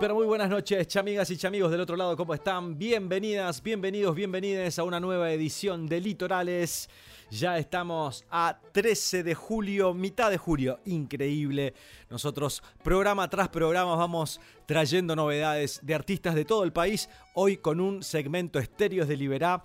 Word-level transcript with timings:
Pero 0.00 0.14
muy 0.14 0.26
buenas 0.26 0.48
noches, 0.48 0.86
chamigas 0.86 1.28
y 1.30 1.36
chamigos 1.36 1.72
del 1.72 1.80
otro 1.80 1.96
lado, 1.96 2.16
¿cómo 2.16 2.32
están? 2.32 2.78
Bienvenidas, 2.78 3.60
bienvenidos, 3.62 4.14
bienvenidas 4.14 4.78
a 4.78 4.84
una 4.84 5.00
nueva 5.00 5.32
edición 5.32 5.88
de 5.88 6.00
Litorales. 6.00 6.88
Ya 7.30 7.58
estamos 7.58 8.24
a 8.30 8.60
13 8.72 9.24
de 9.24 9.34
julio, 9.34 9.94
mitad 9.94 10.30
de 10.30 10.38
julio, 10.38 10.78
increíble. 10.84 11.74
Nosotros 12.10 12.62
programa 12.84 13.28
tras 13.28 13.48
programa 13.48 13.96
vamos 13.96 14.40
trayendo 14.66 15.16
novedades 15.16 15.80
de 15.82 15.94
artistas 15.94 16.36
de 16.36 16.44
todo 16.44 16.62
el 16.62 16.72
país, 16.72 17.08
hoy 17.34 17.56
con 17.56 17.80
un 17.80 18.04
segmento 18.04 18.60
estéreos 18.60 19.08
de 19.08 19.16
Liberá. 19.16 19.64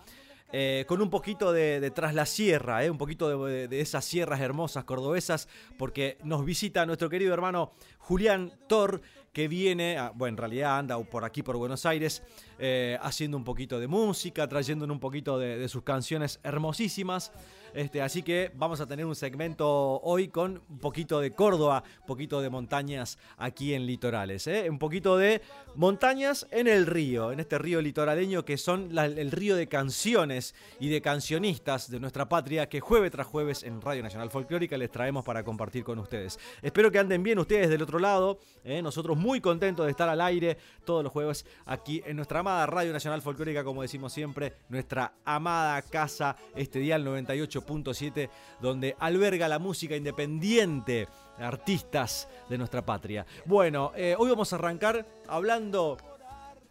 Eh, 0.56 0.86
con 0.88 1.02
un 1.02 1.10
poquito 1.10 1.52
de, 1.52 1.90
tras 1.96 2.14
la 2.14 2.28
sierra, 2.28 2.84
eh, 2.86 2.92
un 2.92 3.00
poquito 3.00 3.48
de, 3.48 3.68
de, 3.68 3.82
esas 3.82 4.06
sierras 4.06 4.40
hermosas 4.40 4.84
cordobesas, 4.84 5.48
porque 5.80 6.20
nos 6.24 6.46
visita 6.46 6.86
nuestro 6.86 7.10
querido 7.10 7.34
hermano 7.34 7.72
Julián 7.98 8.54
Tor, 8.68 9.02
que 9.34 9.48
viene, 9.48 9.98
bueno, 10.14 10.36
en 10.36 10.38
realidad 10.38 10.78
anda 10.78 11.04
por 11.04 11.26
aquí, 11.26 11.42
por 11.42 11.58
Buenos 11.58 11.88
Aires, 11.88 12.22
eh, 12.60 12.98
haciendo 13.02 13.36
un 13.36 13.44
poquito 13.44 13.80
de 13.80 13.88
música, 13.88 14.48
trayéndonos 14.48 14.94
un 14.94 15.00
poquito 15.00 15.40
de, 15.40 15.68
sus 15.68 15.82
canciones 15.82 16.40
hermosísimas. 16.44 17.32
Este, 17.74 18.02
así 18.02 18.22
que 18.22 18.52
vamos 18.56 18.82
a 18.82 18.88
tener 18.88 19.06
un 19.06 19.16
segmento 19.16 20.00
hoy 20.02 20.28
con 20.28 20.62
un 20.70 20.80
poquito 20.80 21.20
de 21.20 21.32
Córdoba, 21.32 21.84
un 22.02 22.06
poquito 22.06 22.42
de 22.42 22.50
montañas 22.50 23.18
aquí 23.38 23.74
en 23.74 23.86
litorales. 23.88 24.46
¿eh? 24.48 24.70
Un 24.70 24.78
poquito 24.78 25.18
de 25.18 25.42
montañas 25.76 26.48
en 26.52 26.68
el 26.68 26.86
río, 26.86 27.32
en 27.32 27.40
este 27.40 27.58
río 27.58 27.82
litoraleño 27.82 28.46
que 28.46 28.58
son 28.58 28.96
el 28.98 29.32
río 29.32 29.56
de 29.56 29.68
canciones 29.68 30.54
y 30.80 30.90
de 30.90 31.02
cancionistas 31.02 31.90
de 31.90 32.00
nuestra 32.00 32.30
patria 32.30 32.70
que 32.70 32.80
jueves 32.80 33.12
tras 33.12 33.26
jueves 33.26 33.64
en 33.64 33.82
Radio 33.82 34.04
Nacional 34.04 34.30
Folclórica 34.30 34.78
les 34.78 34.92
traemos 34.92 35.26
para 35.26 35.44
compartir 35.44 35.84
con 35.84 35.98
ustedes. 35.98 36.40
Espero 36.62 36.92
que 36.92 37.00
anden 37.00 37.24
bien 37.24 37.40
ustedes 37.40 37.70
del 37.70 37.82
otro 37.82 37.98
lado. 37.98 38.40
¿eh? 38.64 38.82
Nosotros 38.82 39.18
muy 39.18 39.42
contentos 39.42 39.86
de 39.86 39.92
estar 39.92 40.10
al 40.10 40.22
aire 40.22 40.58
todos 40.86 41.04
los 41.04 41.12
jueves 41.12 41.46
aquí 41.66 42.04
en 42.06 42.18
nuestra 42.18 42.40
amada 42.40 42.68
Radio 42.68 42.94
Nacional 42.94 43.22
Folclórica, 43.22 43.64
como 43.64 43.82
decimos 43.82 44.14
siempre, 44.14 44.54
nuestra 44.70 45.14
amada 45.26 45.82
casa, 45.82 46.36
este 46.56 46.80
día 46.80 46.98
el 46.98 47.04
98.7, 47.66 48.30
donde 48.62 48.96
alberga 49.00 49.48
la 49.48 49.60
música 49.60 49.96
independiente, 49.96 51.08
artistas 51.38 52.28
de 52.50 52.58
nuestra 52.58 52.86
patria. 52.86 53.26
Bueno, 53.46 53.92
eh, 53.96 54.16
hoy 54.18 54.30
vamos 54.30 54.54
a 54.54 54.58
arrancar 54.58 55.06
hablando 55.28 55.98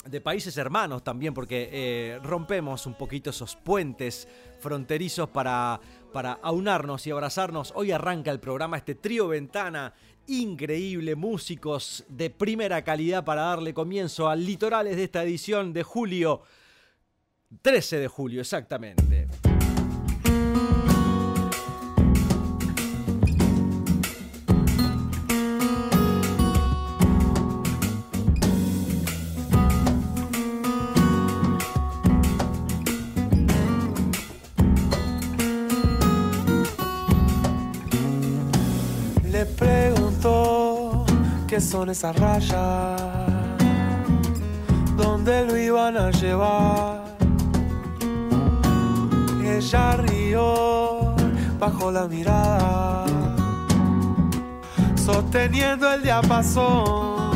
de 0.04 0.20
países 0.20 0.56
hermanos 0.56 1.04
también, 1.04 1.34
porque 1.34 1.68
eh, 1.72 2.20
rompemos 2.22 2.86
un 2.86 2.94
poquito 2.94 3.30
esos 3.30 3.56
puentes 3.56 4.28
fronterizos 4.60 5.28
para, 5.28 5.80
para 6.12 6.32
aunarnos 6.42 7.06
y 7.06 7.10
abrazarnos. 7.10 7.72
Hoy 7.76 7.92
arranca 7.92 8.30
el 8.30 8.40
programa, 8.40 8.76
este 8.76 8.94
trío 8.94 9.28
ventana 9.28 9.94
increíble, 10.26 11.16
músicos 11.16 12.04
de 12.08 12.30
primera 12.30 12.82
calidad 12.82 13.24
para 13.24 13.42
darle 13.42 13.74
comienzo 13.74 14.28
al 14.28 14.44
litorales 14.44 14.96
de 14.96 15.04
esta 15.04 15.22
edición 15.24 15.72
de 15.72 15.82
julio, 15.82 16.42
13 17.62 17.98
de 17.98 18.08
julio 18.08 18.40
exactamente. 18.40 19.28
Qué 41.52 41.60
son 41.60 41.90
esas 41.90 42.16
rayas, 42.16 42.98
dónde 44.96 45.44
lo 45.44 45.54
iban 45.54 45.98
a 45.98 46.10
llevar. 46.10 47.04
Ella 49.44 49.96
rió 49.98 51.14
bajo 51.60 51.92
la 51.92 52.08
mirada, 52.08 53.04
sosteniendo 54.94 55.92
el 55.92 56.02
diapasón. 56.02 57.32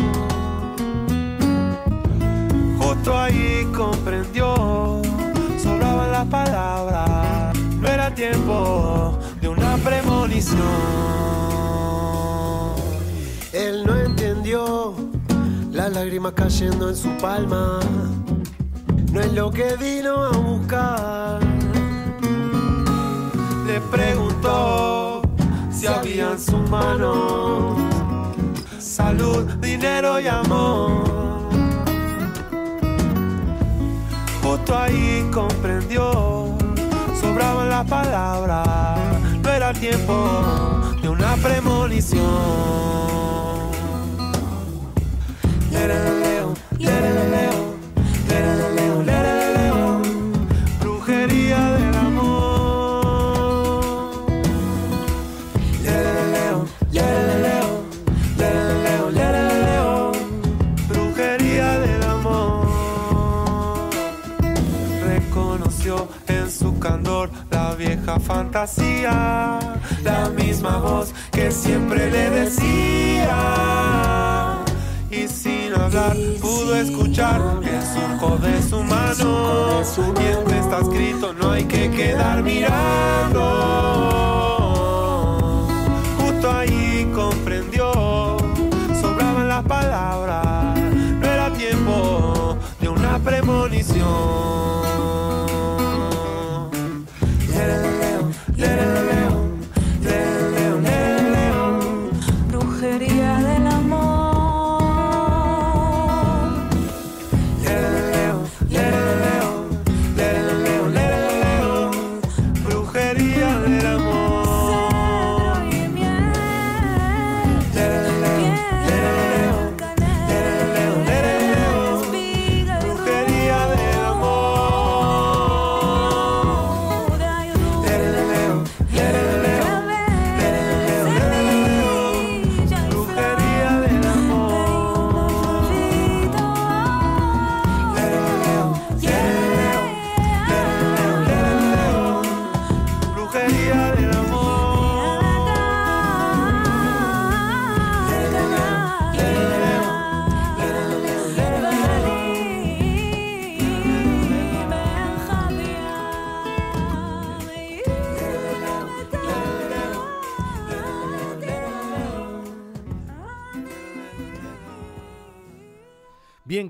Justo 2.79 3.19
ahí 3.19 3.69
comprendió, 3.77 5.03
sobraban 5.63 6.13
las 6.13 6.25
palabras, 6.25 7.55
no 7.55 7.87
era 7.87 8.15
tiempo 8.15 9.19
de 9.43 9.49
una 9.49 9.77
premonición. 9.77 11.56
Las 15.73 15.93
lágrimas 15.93 16.33
cayendo 16.33 16.89
en 16.89 16.97
su 16.97 17.11
palma. 17.19 17.79
No 19.13 19.21
es 19.21 19.33
lo 19.33 19.51
que 19.51 19.77
vino 19.77 20.25
a 20.25 20.31
buscar. 20.31 21.41
Le 23.67 23.81
preguntó 23.81 25.21
si 25.71 25.87
había 25.87 26.33
en 26.33 26.41
su 26.41 26.57
mano 26.57 27.77
salud, 28.79 29.45
dinero 29.61 30.19
y 30.21 30.27
amor. 30.27 31.05
Justo 34.43 34.79
ahí 34.79 35.29
comprendió, 35.35 36.57
sobraban 37.21 37.69
las 37.69 37.87
palabras, 37.87 38.99
no 39.43 39.51
era 39.51 39.73
tiempo 39.75 40.15
de 41.03 41.09
una 41.11 41.37
premonición. 41.37 42.87
Fantasía, 68.27 69.59
la 70.03 70.29
misma 70.31 70.79
voz 70.79 71.13
que 71.31 71.51
siempre 71.51 72.11
le 72.11 72.31
decía 72.31 74.26
pudo 76.41 76.75
escuchar 76.77 77.41
el 77.63 77.83
surco 77.83 78.37
de 78.39 78.63
su 78.63 78.83
mano. 78.83 79.83
Y 80.21 80.25
está 80.55 80.81
escrito 80.81 81.33
no 81.33 81.51
hay 81.53 81.65
que 81.65 81.91
quedar 81.91 82.43
mirando. 82.43 84.36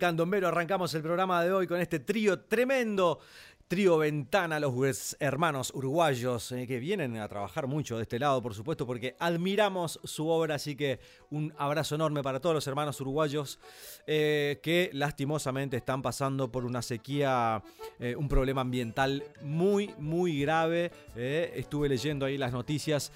Candombero, 0.06 0.46
arrancamos 0.46 0.94
el 0.94 1.02
programa 1.02 1.42
de 1.42 1.52
hoy 1.52 1.66
con 1.66 1.80
este 1.80 1.98
trío 1.98 2.38
tremendo. 2.38 3.18
Trío 3.66 3.98
Ventana, 3.98 4.60
los 4.60 5.16
hermanos 5.18 5.72
uruguayos 5.74 6.52
eh, 6.52 6.68
que 6.68 6.78
vienen 6.78 7.16
a 7.16 7.26
trabajar 7.26 7.66
mucho 7.66 7.96
de 7.96 8.04
este 8.04 8.20
lado, 8.20 8.40
por 8.40 8.54
supuesto, 8.54 8.86
porque 8.86 9.16
admiramos 9.18 9.98
su 10.04 10.28
obra, 10.28 10.54
así 10.54 10.76
que 10.76 11.00
un 11.32 11.52
abrazo 11.58 11.96
enorme 11.96 12.22
para 12.22 12.38
todos 12.38 12.54
los 12.54 12.64
hermanos 12.68 13.00
uruguayos 13.00 13.58
eh, 14.06 14.60
que 14.62 14.90
lastimosamente 14.92 15.76
están 15.76 16.00
pasando 16.00 16.52
por 16.52 16.64
una 16.64 16.80
sequía, 16.80 17.60
eh, 17.98 18.14
un 18.14 18.28
problema 18.28 18.60
ambiental 18.60 19.24
muy, 19.42 19.92
muy 19.98 20.42
grave. 20.42 20.92
estuve 21.16 21.88
leyendo 21.88 22.26
ahí 22.26 22.38
las 22.38 22.52
noticias, 22.52 23.10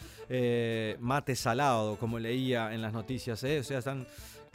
mate 0.98 1.36
salado, 1.36 1.96
como 1.96 2.19
leía 2.19 2.75
en 2.75 2.82
las 2.82 2.93
noticias, 2.93 3.40
o 3.44 3.62
sea, 3.62 3.78
están 3.78 4.04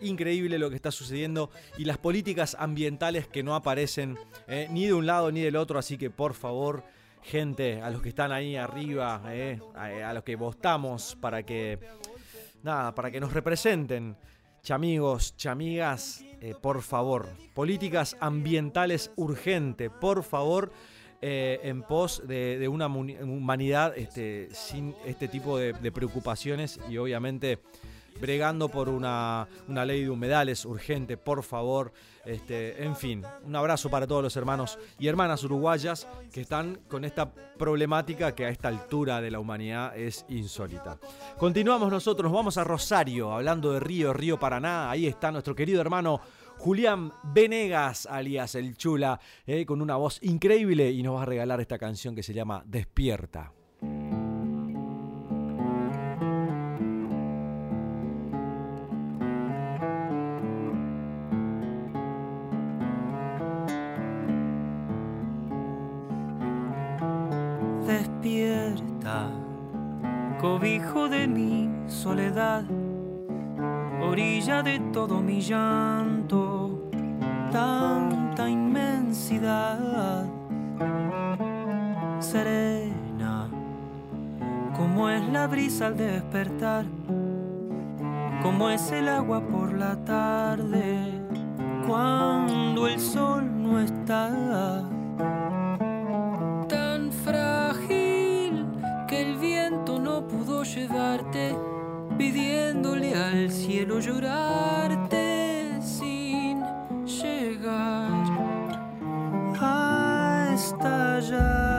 increíble 0.01 0.59
lo 0.59 0.69
que 0.69 0.75
está 0.75 0.91
sucediendo 0.91 1.49
y 1.77 1.85
las 1.85 1.97
políticas 1.97 2.55
ambientales 2.59 3.27
que 3.27 3.43
no 3.43 3.55
aparecen 3.55 4.17
eh, 4.47 4.67
ni 4.69 4.85
de 4.85 4.93
un 4.93 5.05
lado 5.05 5.31
ni 5.31 5.41
del 5.41 5.55
otro. 5.55 5.79
Así 5.79 5.97
que 5.97 6.09
por 6.09 6.33
favor, 6.33 6.83
gente, 7.21 7.81
a 7.81 7.89
los 7.89 8.01
que 8.01 8.09
están 8.09 8.31
ahí 8.31 8.55
arriba, 8.55 9.21
eh, 9.29 9.59
a, 9.75 10.13
los 10.13 10.23
que 10.23 10.35
votamos 10.35 11.17
para 11.19 11.43
que, 11.43 11.79
nada, 12.63 12.93
para 12.93 13.11
que 13.11 13.19
nos 13.19 13.33
representen. 13.33 14.17
Chamigos, 14.61 15.37
chamigas, 15.37 16.25
eh, 16.41 16.55
por 16.59 16.81
favor, 16.81 17.29
políticas 17.53 18.17
ambientales 18.19 19.11
urgentes, 19.15 19.91
por 20.01 20.23
favor. 20.23 20.71
en 21.21 21.81
pos 21.81 22.21
de, 22.27 22.67
una 22.67 22.85
humanidad 22.85 23.97
este, 23.97 24.49
sin 24.51 24.93
este 25.05 25.27
tipo 25.27 25.57
de, 25.57 25.73
de 25.73 25.91
preocupaciones 25.91 26.79
y 26.87 26.97
obviamente 26.97 27.59
bregando 28.19 28.69
por 28.69 28.89
una, 28.89 29.47
ley 29.67 30.03
de 30.03 30.09
humedales 30.09 30.65
urgente, 30.65 31.17
por 31.17 31.43
favor. 31.43 31.91
Este, 32.25 32.83
en 32.83 32.95
fin, 32.95 33.23
un 33.43 33.55
abrazo 33.55 33.89
para 33.89 34.07
todos 34.07 34.23
los 34.23 34.35
hermanos 34.35 34.79
y 34.97 35.07
hermanas 35.07 35.43
uruguayas 35.43 36.07
que 36.33 36.41
están 36.41 36.79
con 36.87 37.05
esta 37.05 37.31
problemática 37.31 38.33
que 38.33 38.45
a 38.45 38.49
esta 38.49 38.67
altura 38.67 39.21
de 39.21 39.29
la 39.29 39.39
humanidad 39.39 39.95
es 39.95 40.25
insólita. 40.29 40.97
Continuamos 41.37 41.91
nosotros, 41.91 42.31
nos 42.31 42.37
vamos 42.37 42.57
a 42.57 42.63
Rosario, 42.63 43.31
hablando 43.31 43.73
de 43.73 43.79
Río, 43.79 44.11
Río 44.11 44.39
Paraná. 44.39 44.89
Ahí 44.89 45.05
está 45.05 45.31
nuestro 45.31 45.55
querido 45.55 45.81
hermano 45.81 46.19
Julián 46.57 47.13
Venegas, 47.23 48.07
alias 48.09 48.55
El 48.55 48.75
Chula, 48.75 49.19
eh, 49.45 49.65
con 49.65 49.81
una 49.81 49.97
voz 49.97 50.19
increíble 50.23 50.89
y 50.89 51.03
nos 51.03 51.17
va 51.17 51.23
a 51.23 51.25
regalar 51.25 51.61
esta 51.61 51.77
canción 51.77 52.15
que 52.15 52.23
se 52.23 52.33
llama 52.33 52.63
Despierta. 52.65 53.51
Cobijo 70.45 71.09
de 71.09 71.27
mi 71.27 71.67
soledad, 71.87 72.63
orilla 73.99 74.61
de 74.61 74.79
todo 74.93 75.19
mi 75.19 75.41
llanto, 75.41 76.87
tanta 77.51 78.47
inmensidad, 78.47 80.23
serena, 82.19 83.49
como 84.77 85.09
es 85.09 85.27
la 85.29 85.47
brisa 85.47 85.87
al 85.87 85.97
despertar, 85.97 86.85
como 88.43 88.69
es 88.69 88.91
el 88.91 89.09
agua 89.09 89.41
por 89.41 89.73
la 89.73 89.95
tarde, 90.05 91.11
cuando 91.87 92.87
el 92.87 92.99
sol 92.99 93.43
no 93.63 93.79
está 93.79 94.94
llevarte, 100.75 101.55
pidiéndole 102.17 103.15
al 103.15 103.49
cielo 103.49 103.99
llorarte 103.99 105.79
sin 105.81 106.61
llegar 107.05 108.11
a 109.61 110.49
estallar. 110.53 111.75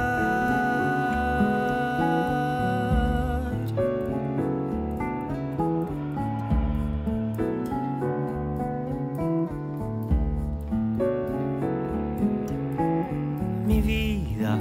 Mi 13.67 13.83
vida 13.83 14.59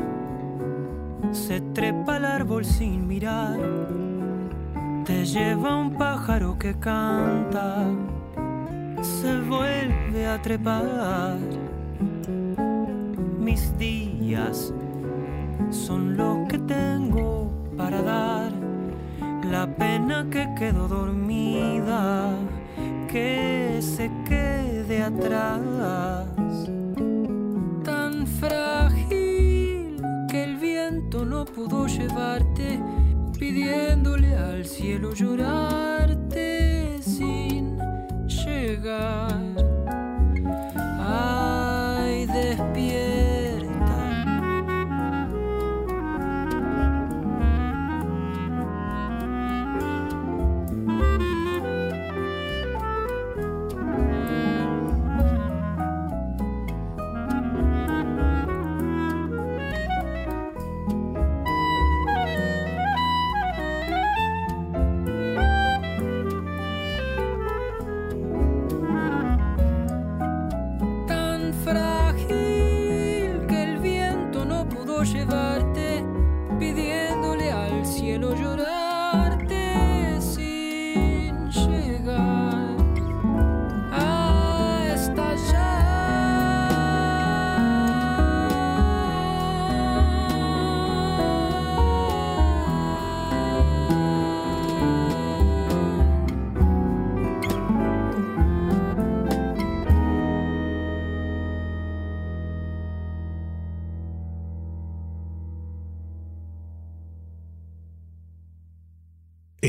se 1.31 1.61
trepa 1.73 2.17
al 2.17 2.25
árbol 2.25 2.65
sin 2.65 3.07
mirar 3.07 3.74
lleva 5.35 5.75
un 5.75 5.91
pájaro 5.91 6.57
que 6.57 6.73
canta, 6.79 7.83
se 9.01 9.37
vuelve 9.41 10.27
a 10.27 10.41
trepar. 10.41 11.37
Mis 13.37 13.77
días 13.77 14.73
son 15.71 16.15
lo 16.15 16.45
que 16.47 16.57
tengo 16.59 17.51
para 17.75 18.01
dar, 18.01 18.53
la 19.51 19.67
pena 19.67 20.25
que 20.31 20.47
quedó 20.57 20.87
dormida, 20.87 22.29
que 23.09 23.79
se 23.81 24.09
quede 24.23 25.03
atrás. 25.03 25.59
Tan 27.83 28.25
frágil 28.25 30.01
que 30.29 30.43
el 30.45 30.55
viento 30.55 31.25
no 31.25 31.43
pudo 31.43 31.87
llevarte 31.87 32.79
pidiéndole 33.37 34.35
al 34.35 34.65
cielo 34.65 35.13
llorarte 35.13 36.99
sin 37.01 37.77
llegar. 38.27 39.44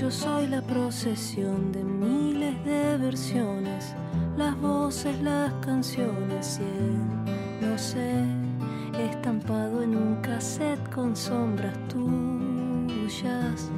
Yo 0.00 0.10
soy 0.10 0.48
la 0.48 0.60
procesión 0.60 1.70
de 1.70 1.84
miles 1.84 2.64
de 2.64 2.96
versiones, 2.96 3.94
las 4.36 4.60
voces, 4.60 5.20
las 5.22 5.52
canciones 5.64 6.58
y 6.60 7.64
no 7.64 7.78
sé, 7.78 8.24
estampado 8.98 9.82
en 9.82 9.94
un 9.96 10.16
cassette 10.16 10.82
con 10.92 11.14
sombras 11.14 11.76
tuyas. 11.86 13.70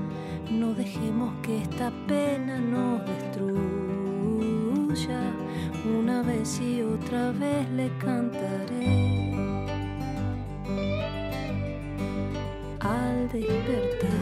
No 0.50 0.73
dejemos 0.73 1.35
que 1.42 1.58
esta 1.62 1.92
pena 2.06 2.58
nos 2.58 3.04
destruya. 3.04 3.61
Una 5.85 6.23
vez 6.23 6.58
y 6.61 6.80
otra 6.80 7.30
vez 7.32 7.68
le 7.73 7.90
cantaré 7.99 9.35
al 12.80 13.28
despertar. 13.30 14.15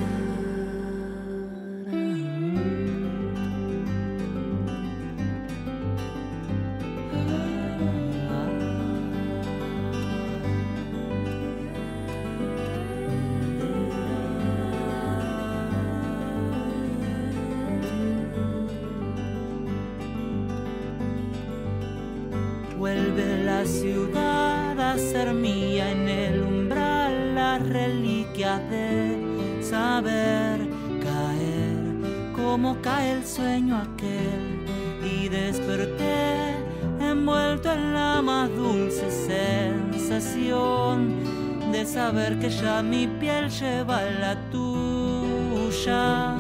Saber 42.04 42.38
que 42.38 42.50
ya 42.50 42.82
mi 42.82 43.06
piel 43.20 43.49
lleva 43.49 44.02
la 44.23 44.34
tuya. 44.52 46.37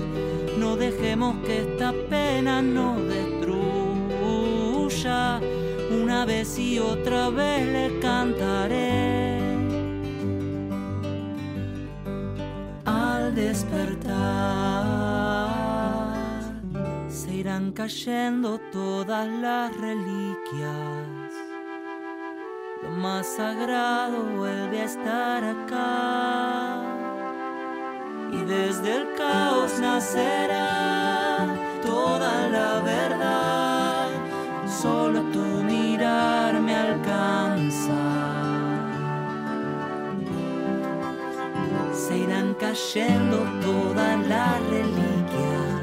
No 0.60 0.76
dejemos 0.76 1.32
que 1.46 1.54
esta 1.64 1.90
pena 2.10 2.60
nos 2.60 2.96
destruya 3.14 5.20
una 6.02 6.26
vez 6.26 6.58
y 6.58 6.78
otra 6.78 7.30
vez 7.30 7.60
le 7.76 7.86
cantaré. 8.06 9.40
Al 12.84 13.34
despertar 13.34 14.12
se 17.08 17.28
irán 17.42 17.72
cayendo 17.72 18.60
todas 18.70 19.26
las 19.44 19.66
reliquias. 19.86 20.93
Lo 22.94 23.00
más 23.00 23.26
sagrado 23.26 24.22
vuelve 24.36 24.82
a 24.82 24.84
estar 24.84 25.42
acá. 25.42 26.80
Y 28.30 28.36
desde 28.44 28.98
el 28.98 29.14
caos 29.16 29.80
nacerá 29.80 31.48
toda 31.82 32.48
la 32.50 32.80
verdad. 32.82 34.06
Solo 34.80 35.22
tu 35.32 35.40
mirar 35.64 36.60
me 36.60 36.76
alcanza. 36.76 38.00
Se 41.92 42.16
irán 42.18 42.54
cayendo 42.54 43.38
todas 43.60 44.24
las 44.28 44.60
reliquias. 44.70 45.82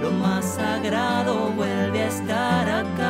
Lo 0.00 0.10
más 0.10 0.42
sagrado 0.46 1.50
vuelve 1.50 2.02
a 2.02 2.08
estar 2.08 2.70
acá. 2.70 3.03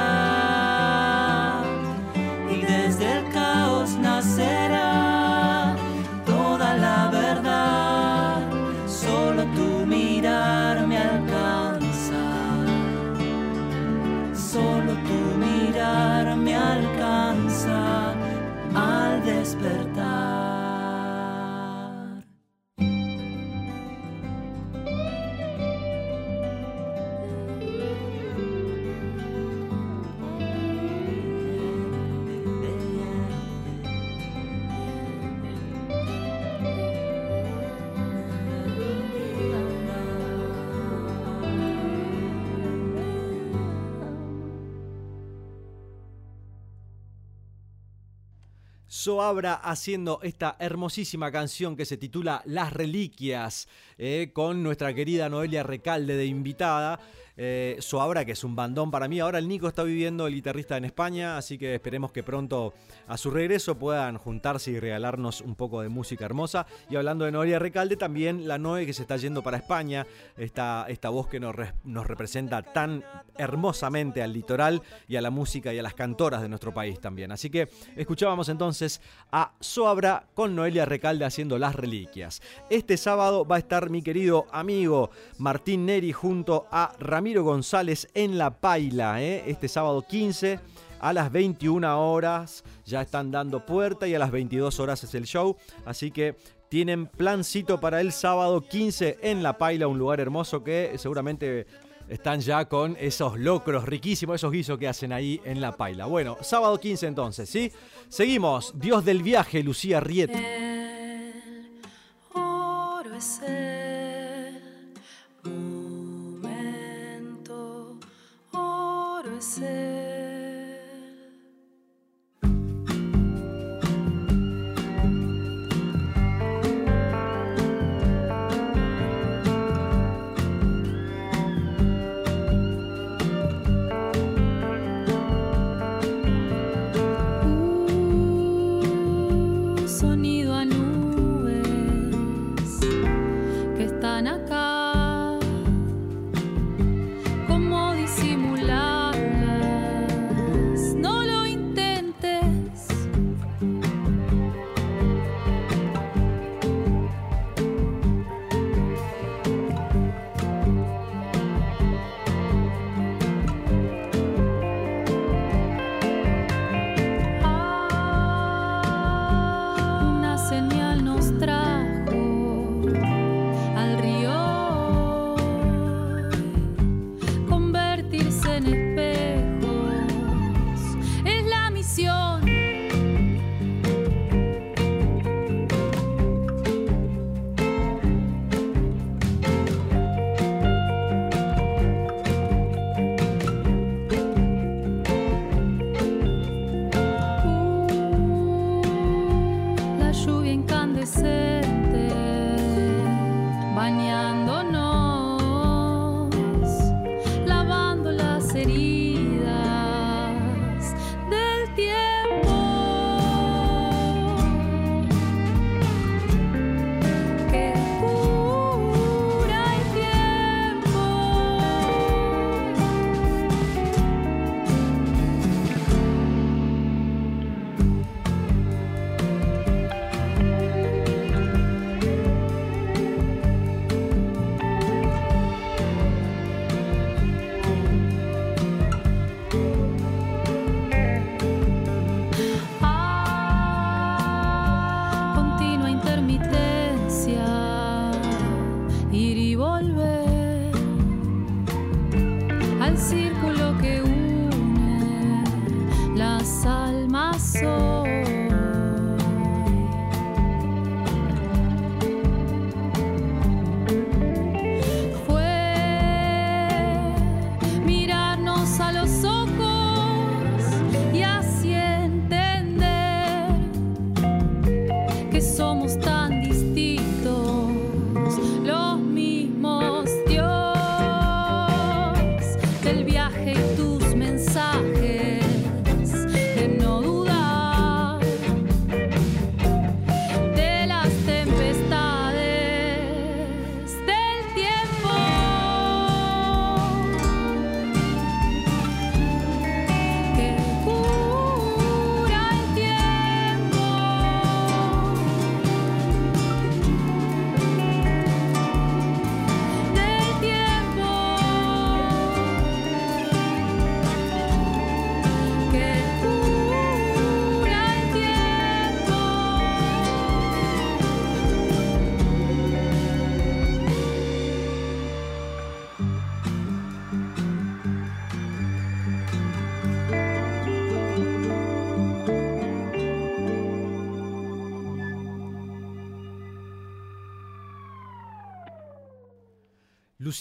Soabra 49.04 49.52
haciendo 49.52 50.18
esta 50.22 50.56
hermosísima 50.58 51.30
canción 51.30 51.76
que 51.76 51.84
se 51.84 51.98
titula 51.98 52.40
Las 52.46 52.72
Reliquias, 52.72 53.68
eh, 53.98 54.30
con 54.32 54.62
nuestra 54.62 54.94
querida 54.94 55.28
Noelia 55.28 55.62
Recalde 55.62 56.16
de 56.16 56.24
invitada. 56.24 56.98
Eh, 57.36 57.80
que 58.24 58.32
es 58.32 58.44
un 58.44 58.54
bandón 58.54 58.90
para 58.90 59.08
mí. 59.08 59.18
Ahora 59.20 59.38
el 59.38 59.48
Nico 59.48 59.66
está 59.66 59.82
viviendo 59.82 60.26
el 60.26 60.34
guitarrista 60.34 60.76
en 60.76 60.84
España, 60.84 61.36
así 61.36 61.58
que 61.58 61.74
esperemos 61.74 62.12
que 62.12 62.22
pronto 62.22 62.74
a 63.08 63.16
su 63.16 63.30
regreso 63.30 63.76
puedan 63.76 64.18
juntarse 64.18 64.70
y 64.70 64.78
regalarnos 64.78 65.40
un 65.40 65.54
poco 65.56 65.82
de 65.82 65.88
música 65.88 66.24
hermosa. 66.24 66.66
Y 66.88 66.96
hablando 66.96 67.24
de 67.24 67.32
Noelia 67.32 67.58
Recalde, 67.58 67.96
también 67.96 68.46
la 68.46 68.58
Noe 68.58 68.86
que 68.86 68.92
se 68.92 69.02
está 69.02 69.16
yendo 69.16 69.42
para 69.42 69.56
España, 69.56 70.06
esta, 70.36 70.86
esta 70.88 71.08
voz 71.08 71.26
que 71.28 71.40
nos, 71.40 71.54
re- 71.54 71.74
nos 71.84 72.06
representa 72.06 72.62
tan 72.62 73.04
hermosamente 73.36 74.22
al 74.22 74.32
litoral 74.32 74.82
y 75.08 75.16
a 75.16 75.20
la 75.20 75.30
música 75.30 75.74
y 75.74 75.78
a 75.78 75.82
las 75.82 75.94
cantoras 75.94 76.40
de 76.40 76.48
nuestro 76.48 76.72
país 76.72 77.00
también. 77.00 77.32
Así 77.32 77.50
que 77.50 77.68
escuchábamos 77.96 78.48
entonces 78.48 79.00
a 79.32 79.52
Soabra 79.60 80.26
con 80.34 80.54
Noelia 80.54 80.84
Recalde 80.84 81.24
haciendo 81.24 81.58
las 81.58 81.74
reliquias. 81.74 82.42
Este 82.70 82.96
sábado 82.96 83.44
va 83.44 83.56
a 83.56 83.58
estar 83.58 83.90
mi 83.90 84.02
querido 84.02 84.46
amigo 84.52 85.10
Martín 85.38 85.86
Neri 85.86 86.12
junto 86.12 86.66
a 86.70 86.92
Ramiro 87.24 87.42
González 87.42 88.06
en 88.12 88.36
La 88.36 88.50
Paila, 88.50 89.22
¿eh? 89.22 89.44
este 89.46 89.66
sábado 89.66 90.04
15 90.06 90.60
a 91.00 91.14
las 91.14 91.32
21 91.32 92.12
horas 92.12 92.62
ya 92.84 93.00
están 93.00 93.30
dando 93.30 93.64
puerta 93.64 94.06
y 94.06 94.14
a 94.14 94.18
las 94.18 94.30
22 94.30 94.78
horas 94.78 95.02
es 95.04 95.14
el 95.14 95.24
show, 95.24 95.56
así 95.86 96.10
que 96.10 96.36
tienen 96.68 97.06
plancito 97.06 97.80
para 97.80 98.02
el 98.02 98.12
sábado 98.12 98.60
15 98.60 99.20
en 99.22 99.42
La 99.42 99.56
Paila, 99.56 99.86
un 99.86 99.98
lugar 99.98 100.20
hermoso 100.20 100.62
que 100.62 100.92
seguramente 100.98 101.66
están 102.10 102.40
ya 102.40 102.66
con 102.66 102.94
esos 103.00 103.38
locros 103.38 103.86
riquísimos, 103.86 104.34
esos 104.34 104.52
guisos 104.52 104.76
que 104.76 104.86
hacen 104.86 105.10
ahí 105.10 105.40
en 105.46 105.62
La 105.62 105.72
Paila. 105.72 106.04
Bueno, 106.04 106.36
sábado 106.42 106.78
15 106.78 107.06
entonces, 107.06 107.48
¿sí? 107.48 107.72
Seguimos, 108.10 108.74
Dios 108.78 109.02
del 109.02 109.22
viaje, 109.22 109.62
Lucía 109.62 109.98
Riet. 109.98 110.73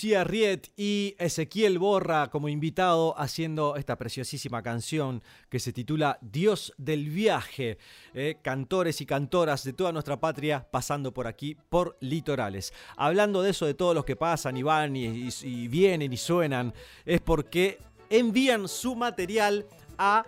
Riet 0.03 0.67
y 0.75 1.15
Ezequiel 1.17 1.79
Borra 1.79 2.29
como 2.29 2.49
invitado 2.49 3.17
haciendo 3.17 3.77
esta 3.77 3.97
preciosísima 3.97 4.61
canción 4.61 5.23
que 5.49 5.59
se 5.59 5.71
titula 5.71 6.19
Dios 6.21 6.73
del 6.77 7.09
viaje. 7.09 7.77
Eh, 8.13 8.35
cantores 8.41 8.99
y 8.99 9.05
cantoras 9.05 9.63
de 9.63 9.71
toda 9.71 9.93
nuestra 9.93 10.19
patria 10.19 10.67
pasando 10.69 11.13
por 11.13 11.25
aquí, 11.25 11.55
por 11.69 11.95
litorales. 12.01 12.73
Hablando 12.97 13.41
de 13.41 13.51
eso, 13.51 13.65
de 13.65 13.75
todos 13.75 13.95
los 13.95 14.03
que 14.03 14.17
pasan 14.17 14.57
y 14.57 14.63
van 14.63 14.97
y, 14.97 15.29
vienen 15.69 16.11
y 16.11 16.17
suenan, 16.17 16.73
es 17.05 17.21
porque 17.21 17.79
envían 18.09 18.67
su 18.67 18.95
material 18.95 19.65
a 19.97 20.25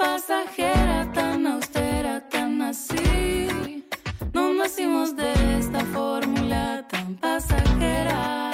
Pasajera, 0.03 1.09
tan 1.13 1.47
austera, 1.47 2.19
tan 2.29 2.61
así. 2.61 3.85
No 4.33 4.53
nacimos 4.53 5.15
de 5.15 5.31
esta 5.59 5.79
fórmula 5.95 6.85
tan 6.89 7.15
pasajera. 7.15 8.52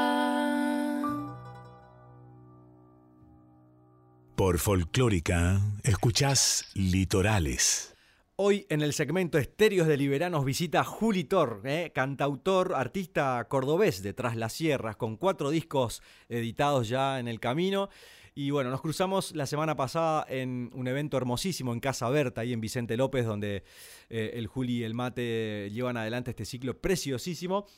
Por 4.34 4.58
Folclórica, 4.58 5.60
escuchás 5.84 6.72
Litorales. 6.74 7.94
Hoy 8.34 8.66
en 8.68 8.82
el 8.82 8.92
segmento 8.92 9.38
Estéreos 9.38 9.87
de 9.87 9.96
Liberanos 9.96 10.44
visita 10.44 10.82
Juli 10.82 11.22
Tor, 11.22 11.60
eh, 11.64 11.92
cantautor, 11.94 12.74
artista 12.74 13.46
cordobés 13.48 14.02
de 14.02 14.12
Tras 14.12 14.34
las 14.34 14.52
Sierras, 14.52 14.96
con 14.96 15.16
cuatro 15.16 15.50
discos 15.50 16.02
editados 16.28 16.88
ya 16.88 17.20
en 17.20 17.28
el 17.28 17.38
camino. 17.38 17.90
Y 18.34 18.50
bueno, 18.50 18.70
nos 18.70 18.80
cruzamos 18.80 19.37
la 19.37 19.46
semana 19.46 19.76
pasada 19.76 20.26
en 20.28 20.72
un 20.74 20.88
evento 20.88 21.16
hermosísimo 21.16 21.72
en 21.72 21.78
Casa 21.78 22.08
Berta, 22.08 22.40
ahí 22.40 22.52
en 22.52 22.60
Vicente 22.60 22.96
López, 22.96 23.24
donde 23.24 23.62
eh, 24.10 24.32
el 24.34 24.48
Juli 24.48 24.78
y 24.78 24.82
el 24.82 24.94
Mate 24.94 25.70
llevan 25.70 25.96
adelante 25.96 26.32
este 26.32 26.44
ciclo 26.44 26.76
preciosísimo. 26.76 27.68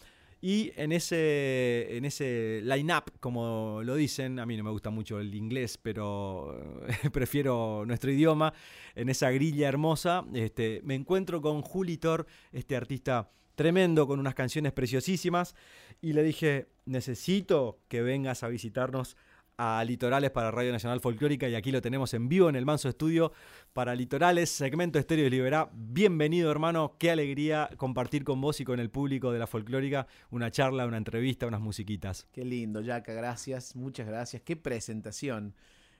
Y 0.41 0.73
en 0.77 0.93
ese, 0.93 1.97
en 1.97 2.05
ese 2.05 2.61
line-up, 2.63 3.13
como 3.21 3.81
lo 3.83 3.95
dicen, 3.95 4.39
a 4.39 4.47
mí 4.47 4.57
no 4.57 4.65
me 4.65 4.71
gusta 4.71 4.91
mucho 4.91 5.19
el 5.19 5.35
inglés, 5.35 5.79
pero 5.79 6.83
eh, 6.87 7.11
prefiero 7.13 7.85
nuestro 7.87 8.13
idioma, 8.13 8.53
en 8.95 9.09
esa 9.09 9.31
grilla 9.31 9.69
hermosa, 9.69 10.25
este, 10.35 10.83
me 10.85 10.95
encuentro 10.95 11.41
con 11.41 11.63
Juli 11.63 11.97
Tor, 11.97 12.27
este 12.53 12.77
artista 12.77 13.31
tremendo, 13.55 14.07
con 14.07 14.21
unas 14.21 14.35
canciones 14.35 14.73
preciosísimas, 14.73 15.55
y 16.03 16.13
le 16.13 16.23
dije, 16.23 16.69
necesito 16.85 17.81
que 17.89 18.03
vengas 18.03 18.43
a 18.43 18.49
visitarnos 18.49 19.17
a 19.59 19.83
Litorales 19.85 20.31
para 20.31 20.51
Radio 20.51 20.73
Nacional 20.73 21.01
Folclórica 21.01 21.49
y 21.49 21.55
aquí 21.55 21.73
lo 21.73 21.81
tenemos 21.81 22.13
en 22.15 22.29
vivo 22.29 22.49
en 22.49 22.57
el 22.57 22.67
Manso 22.67 22.89
Estudio 22.89 23.33
para 23.73 23.95
Litorales, 23.95 24.51
segmento 24.51 24.99
Estéreo 24.99 25.25
de 25.25 25.31
Liberá. 25.31 25.71
Bienvenido 25.73 26.51
hermano, 26.51 26.97
qué 26.99 27.11
alegría 27.11 27.71
compartir 27.77 28.23
con 28.25 28.41
vos 28.41 28.61
y 28.61 28.65
con 28.65 28.81
el 28.81 28.91
público 28.91 29.33
de 29.33 29.39
la 29.39 29.47
Folclórica 29.47 30.07
una 30.31 30.51
charla, 30.51 30.87
una 30.87 30.99
entrevista, 30.99 31.47
unas 31.47 31.61
musiquitas. 31.61 32.29
Qué 32.33 32.45
lindo, 32.45 32.83
Yaca, 32.83 33.15
gracias, 33.15 33.77
muchas 33.77 34.07
gracias. 34.07 34.43
Qué 34.43 34.57
presentación. 34.57 35.55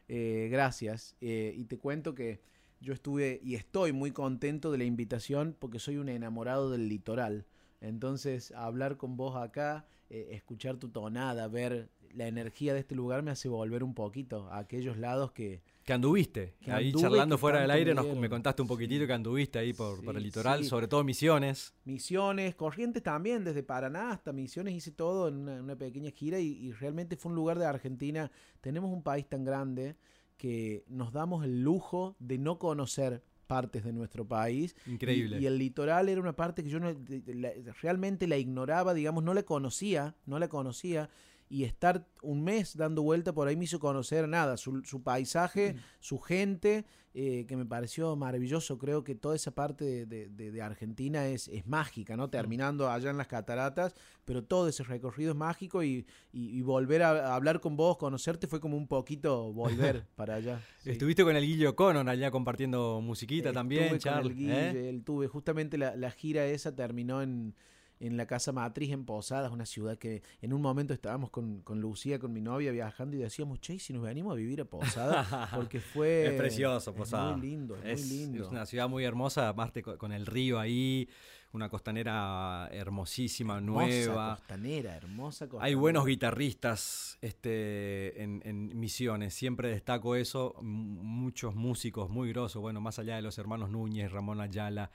Eh, 0.09 0.49
gracias. 0.51 1.17
Eh, 1.21 1.55
y 1.57 1.65
te 1.65 1.79
cuento 1.79 2.15
que 2.15 2.41
yo 2.81 2.93
estuve 2.93 3.41
y 3.43 3.55
estoy 3.55 3.93
muy 3.93 4.13
contento 4.13 4.71
de 4.71 4.79
la 4.79 4.85
invitación 4.85 5.57
porque 5.59 5.79
soy 5.79 5.97
un 5.97 6.11
enamorado 6.11 6.71
del 6.71 6.89
litoral. 6.89 7.47
Entonces, 7.81 8.53
hablar 8.53 8.97
con 8.97 9.17
vos 9.17 9.37
acá, 9.37 9.87
eh, 10.09 10.29
escuchar 10.33 10.77
tu 10.77 10.89
tonada, 10.89 11.49
ver 11.49 11.91
la 12.15 12.27
energía 12.27 12.73
de 12.73 12.81
este 12.81 12.95
lugar 12.95 13.23
me 13.23 13.31
hace 13.31 13.49
volver 13.49 13.85
un 13.85 13.95
poquito 13.95 14.49
a 14.51 14.59
aquellos 14.59 14.97
lados 14.97 15.33
que... 15.33 15.63
Que 15.85 15.93
anduviste, 15.93 16.55
Que 16.61 16.73
ahí 16.73 16.87
anduve, 16.87 17.03
charlando 17.03 17.37
que 17.37 17.41
fuera 17.41 17.61
del 17.61 17.71
aire, 17.71 17.95
nos, 17.95 18.07
me 18.17 18.29
contaste 18.29 18.63
un 18.63 18.69
poquitito 18.69 19.07
que 19.07 19.13
anduviste 19.13 19.59
ahí 19.59 19.73
por, 19.73 20.03
por 20.03 20.17
el 20.17 20.23
litoral, 20.23 20.63
sí. 20.63 20.69
sobre 20.69 20.89
todo 20.89 21.05
Misiones. 21.05 21.75
Misiones, 21.85 22.55
Corrientes 22.55 23.03
también, 23.03 23.45
desde 23.45 23.63
Paraná 23.63 24.11
hasta 24.11 24.33
Misiones 24.33 24.75
hice 24.75 24.91
todo 24.93 25.29
en 25.29 25.37
una, 25.37 25.63
una 25.63 25.77
pequeña 25.77 26.11
gira 26.11 26.41
y, 26.41 26.49
y 26.49 26.73
realmente 26.73 27.17
fue 27.17 27.31
un 27.31 27.37
lugar 27.37 27.59
de 27.59 27.67
Argentina. 27.67 28.31
Tenemos 28.61 28.91
un 28.91 29.03
país 29.03 29.29
tan 29.29 29.45
grande 29.45 29.97
que 30.37 30.85
nos 30.89 31.13
damos 31.13 31.45
el 31.45 31.63
lujo 31.63 32.17
de 32.19 32.39
no 32.39 32.59
conocer 32.59 33.23
partes 33.47 33.85
de 33.85 33.93
nuestro 33.93 34.27
país. 34.27 34.75
Y- 34.87 34.91
Increíble. 34.93 35.41
Y, 35.41 35.47
el 35.47 35.59
litoral 35.59 36.09
era 36.09 36.21
una 36.21 36.35
parte 36.35 36.63
que 36.63 36.69
yo 36.71 36.81
no- 36.81 36.95
la- 37.27 37.53
realmente 37.81 38.27
la 38.27 38.37
ignoraba, 38.37 38.93
digamos, 38.95 39.23
no 39.25 39.33
la 39.35 39.43
conocía, 39.45 40.15
no 40.27 40.39
la 40.39 40.49
conocía. 40.49 41.09
Y 41.49 41.63
estar 41.65 42.05
un 42.23 42.43
mes 42.43 42.77
dando 42.77 43.03
vuelta 43.03 43.33
por 43.33 43.47
ahí 43.47 43.57
me 43.57 43.65
hizo 43.65 43.79
conocer 43.79 44.29
nada, 44.29 44.57
su, 44.57 44.83
su 44.85 45.03
paisaje, 45.05 45.77
su 46.01 46.19
gente, 46.19 46.85
eh, 47.15 47.47
que 47.47 47.57
me 47.57 47.65
pareció 47.65 48.17
maravilloso. 48.17 48.79
Creo 48.79 49.05
que 49.05 49.15
toda 49.15 49.37
esa 49.37 49.53
parte 49.53 50.07
de, 50.07 50.29
de- 50.29 50.51
de- 50.51 50.61
Argentina 50.63 51.27
es, 51.29 51.47
es 51.49 51.65
mágica, 51.67 52.17
¿no? 52.17 52.29
Terminando 52.31 52.91
allá 52.91 53.11
en 53.11 53.17
las 53.17 53.29
cataratas, 53.29 53.95
pero 54.25 54.43
todo 54.43 54.67
ese 54.69 54.83
recorrido 54.83 55.31
es 55.31 55.37
mágico 55.37 55.85
y, 55.85 56.05
y- 56.33 56.59
y 56.59 56.63
volver 56.63 57.03
a, 57.05 57.31
a 57.31 57.35
hablar 57.37 57.61
con 57.61 57.77
vos, 57.77 57.97
conocerte, 57.97 58.49
fue 58.49 58.59
como 58.61 58.77
un 58.77 58.89
poquito 58.89 59.53
volver 59.53 60.05
para 60.17 60.35
allá. 60.35 60.61
Sí. 60.81 60.91
Estuviste 60.91 61.23
con 61.23 61.37
el 61.37 61.47
Guillo 61.47 61.77
Conon 61.77 62.09
allá 62.09 62.31
compartiendo 62.33 63.01
musiquita 63.01 63.51
Estuve 63.51 63.55
también, 63.55 63.89
con 63.91 63.99
Charlie. 64.01 64.31
el 64.33 64.37
Guille, 64.37 64.71
¿eh? 64.71 64.89
el 64.89 65.05
tuve. 65.05 65.29
Justamente 65.29 65.79
la, 65.79 65.95
la 65.97 66.11
gira 66.11 66.45
esa 66.45 66.75
terminó 66.75 67.23
en, 67.23 67.55
en 68.01 68.17
la 68.17 68.27
casa 68.27 68.53
matriz 68.53 68.91
en 68.93 69.05
Posadas, 69.05 69.51
una 69.53 69.67
ciudad 69.67 69.97
que 69.99 70.23
en 70.43 70.53
un 70.53 70.61
momento 70.63 70.93
estábamos 70.93 71.31
con, 71.31 71.63
con 71.63 71.81
Lucía, 71.81 72.19
con 72.19 72.33
mi 72.33 72.41
novia, 72.41 72.71
viajando 72.73 73.17
y 73.17 73.21
decíamos, 73.21 73.61
che, 73.61 73.75
¿y 73.75 73.79
si 73.79 73.93
nos 73.93 74.03
venimos 74.03 74.33
a 74.33 74.37
vivir 74.37 74.61
a 74.61 74.65
Posadas, 74.67 75.27
porque 75.55 75.81
fue... 75.81 76.27
Es 76.27 76.33
precioso, 76.35 76.91
es 76.91 76.97
Posada. 76.97 77.37
muy 77.37 77.49
lindo, 77.49 77.77
es, 77.77 78.01
Es, 78.01 78.07
muy 78.07 78.17
lindo. 78.19 78.43
es 78.45 78.49
una 78.51 78.67
ciudad 78.67 78.89
muy 78.89 79.05
hermosa, 79.05 79.49
aparte 79.49 79.83
co- 79.83 79.97
con 79.99 80.13
el 80.13 80.27
río 80.27 80.59
ahí, 80.59 81.09
una 81.53 81.71
costanera 81.71 82.69
hermosísima, 82.71 83.57
Hermosa 83.57 83.87
nueva. 83.87 84.37
costanera, 84.37 84.95
hermosa 84.97 85.47
costanera. 85.49 85.65
Hay 85.67 85.75
buenos 85.75 86.05
guitarristas 86.05 87.17
este, 87.23 88.23
en, 88.23 88.43
en 88.45 88.79
Misiones, 88.79 89.33
siempre 89.33 89.71
destaco 89.71 90.17
eso, 90.17 90.55
muchos 90.61 91.55
músicos 91.55 92.11
muy 92.11 92.29
grosos, 92.29 92.61
bueno, 92.61 92.81
más 92.83 92.99
allá 92.99 93.17
de 93.17 93.23
los 93.23 93.39
hermanos 93.39 93.71
Núñez, 93.71 94.13
Ramón 94.13 94.41
Ayala, 94.43 94.91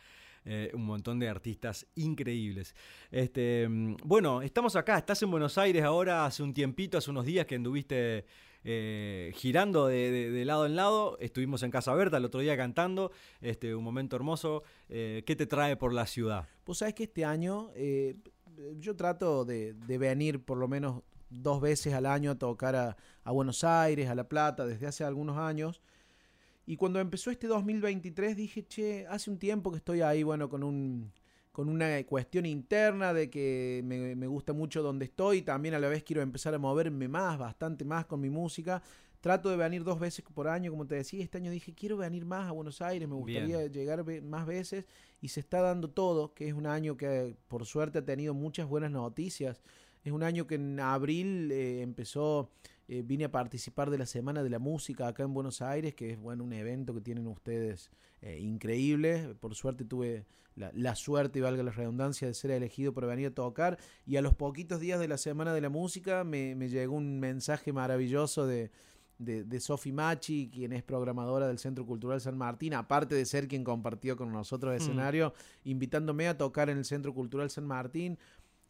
eh, 0.46 0.72
un 0.74 0.86
montón 0.86 1.20
de 1.20 1.30
artistas 1.30 1.86
increíbles. 1.96 2.76
Este, 3.12 3.68
mm, 3.70 3.98
bueno, 4.04 4.42
estamos 4.42 4.76
acá, 4.76 4.98
estás 4.98 5.22
en 5.24 5.32
Buenos 5.32 5.58
Aires 5.58 5.84
ahora, 5.84 6.26
hace 6.26 6.44
un 6.44 6.54
tiempito, 6.54 6.98
hace 6.98 7.12
unos 7.12 7.26
días 7.26 7.46
que 7.46 7.56
anduviste 7.56 8.26
eh, 8.64 9.32
girando 9.36 9.88
de, 9.88 10.32
de- 10.32 10.46
lado 10.46 10.66
en 10.66 10.76
lado, 10.76 11.18
estuvimos 11.20 11.64
en 11.64 11.72
Casa 11.72 11.94
Berta 11.96 12.18
el 12.18 12.26
otro 12.26 12.42
día 12.42 12.56
cantando, 12.56 13.12
este, 13.42 13.74
un 13.76 13.84
momento 13.84 14.16
hermoso. 14.16 14.64
Eh, 14.90 15.24
¿Qué 15.26 15.36
te 15.36 15.48
trae 15.48 15.76
por 15.78 15.94
la 15.94 16.06
ciudad? 16.06 16.48
Vos 16.66 16.78
sabés 16.80 16.94
que 16.94 17.04
este 17.04 17.26
año 17.26 17.72
yo 18.78 18.96
trato 18.96 19.46
de, 19.46 19.74
de 19.74 19.98
venir 19.98 20.44
por 20.44 20.58
lo 20.58 20.68
menos 20.68 21.02
dos 21.30 21.62
veces 21.62 21.94
al 21.94 22.06
año 22.06 22.32
a 22.32 22.36
tocar 22.38 22.76
a 22.76 23.32
Buenos 23.32 23.64
Aires, 23.64 24.10
a 24.10 24.16
La 24.16 24.28
Plata, 24.28 24.66
desde 24.66 24.86
hace 24.88 25.04
algunos 25.04 25.38
años. 25.38 25.82
Y 26.66 26.78
cuando 26.78 27.00
empezó 27.00 27.32
este 27.32 27.48
2023 27.48 28.36
dije, 28.36 28.66
che, 28.68 29.08
hace 29.08 29.30
un 29.30 29.40
tiempo 29.40 29.72
que 29.72 29.78
estoy 29.78 30.02
ahí, 30.02 30.24
bueno, 30.24 30.50
con 30.50 30.64
un 30.64 31.12
con 31.52 31.68
una 31.68 32.02
cuestión 32.06 32.46
interna 32.46 33.14
de 33.14 33.30
que 33.30 33.82
me, 33.84 34.16
me 34.16 34.28
gusta 34.28 34.54
mucho 34.54 34.82
donde 34.82 35.06
estoy 35.06 35.42
también 35.42 35.76
a 35.76 35.80
la 35.80 35.90
vez 35.90 36.04
quiero 36.04 36.22
empezar 36.22 36.54
a 36.54 36.60
moverme 36.60 37.08
más, 37.08 37.38
bastante 37.38 37.84
más 37.84 38.06
con 38.06 38.22
mi 38.22 38.30
música. 38.30 38.82
Trato 39.20 39.50
de 39.50 39.58
venir 39.58 39.84
dos 39.84 40.00
veces 40.00 40.26
por 40.34 40.48
año, 40.48 40.72
como 40.72 40.88
te 40.88 40.96
decía, 40.96 41.24
este 41.24 41.38
año 41.38 41.52
dije, 41.52 41.76
quiero 41.76 41.98
venir 41.98 42.26
más 42.26 42.48
a 42.48 42.54
Buenos 42.54 42.82
Aires, 42.82 43.08
me 43.08 43.16
gustaría 43.16 43.60
Bien. 43.60 43.72
llegar 43.72 44.04
más 44.24 44.48
veces 44.48 44.86
y 45.20 45.28
se 45.28 45.42
está 45.42 45.62
dando 45.62 45.92
todo, 45.92 46.34
que 46.34 46.48
es 46.48 46.54
un 46.54 46.66
año 46.66 46.98
que 46.98 47.36
por 47.48 47.66
suerte 47.66 48.00
ha 48.00 48.06
tenido 48.06 48.34
muchas 48.34 48.68
buenas 48.68 48.90
noticias. 48.90 49.62
Es 50.04 50.12
un 50.12 50.24
año 50.24 50.48
que 50.48 50.56
en 50.56 50.80
abril 50.80 51.52
eh, 51.52 51.82
empezó 51.82 52.50
eh, 52.92 53.04
vine 53.06 53.24
a 53.24 53.32
participar 53.32 53.90
de 53.90 53.98
la 53.98 54.06
Semana 54.06 54.44
de 54.44 54.50
la 54.50 54.60
Música 54.60 55.08
acá 55.08 55.24
en 55.24 55.34
Buenos 55.34 55.62
Aires, 55.62 55.96
que 55.96 56.12
es 56.12 56.20
bueno 56.20 56.44
un 56.44 56.52
evento 56.52 56.94
que 56.94 57.00
tienen 57.00 57.26
ustedes 57.28 57.90
eh, 58.22 58.38
increíble. 58.40 59.34
Por 59.40 59.56
suerte 59.56 59.86
tuve 59.86 60.26
la, 60.56 60.72
la 60.74 60.94
suerte, 60.96 61.40
y 61.40 61.42
valga 61.42 61.64
la 61.64 61.72
redundancia, 61.72 62.28
de 62.28 62.34
ser 62.34 62.52
elegido 62.52 62.94
para 62.94 63.08
venir 63.08 63.28
a 63.28 63.32
tocar. 63.34 63.78
Y 64.06 64.18
a 64.18 64.22
los 64.22 64.34
poquitos 64.34 64.82
días 64.82 65.00
de 65.00 65.08
la 65.08 65.18
Semana 65.18 65.54
de 65.54 65.62
la 65.62 65.70
Música 65.70 66.26
me, 66.26 66.54
me 66.56 66.68
llegó 66.68 66.96
un 66.98 67.22
mensaje 67.22 67.72
maravilloso 67.72 68.46
de, 68.46 68.72
de, 69.20 69.46
de 69.46 69.60
Sofi 69.62 69.94
Machi, 69.94 70.50
quien 70.52 70.74
es 70.74 70.84
programadora 70.84 71.48
del 71.48 71.60
Centro 71.60 71.86
Cultural 71.86 72.20
San 72.20 72.38
Martín, 72.38 72.74
aparte 72.74 73.16
de 73.16 73.26
ser 73.26 73.48
quien 73.48 73.64
compartió 73.64 74.18
con 74.18 74.34
nosotros 74.34 74.74
el 74.74 74.80
Mm. 74.80 74.84
escenario, 74.84 75.34
invitándome 75.64 76.28
a 76.28 76.38
tocar 76.38 76.70
en 76.70 76.78
el 76.78 76.84
Centro 76.86 77.14
Cultural 77.14 77.50
San 77.50 77.66
Martín. 77.66 78.18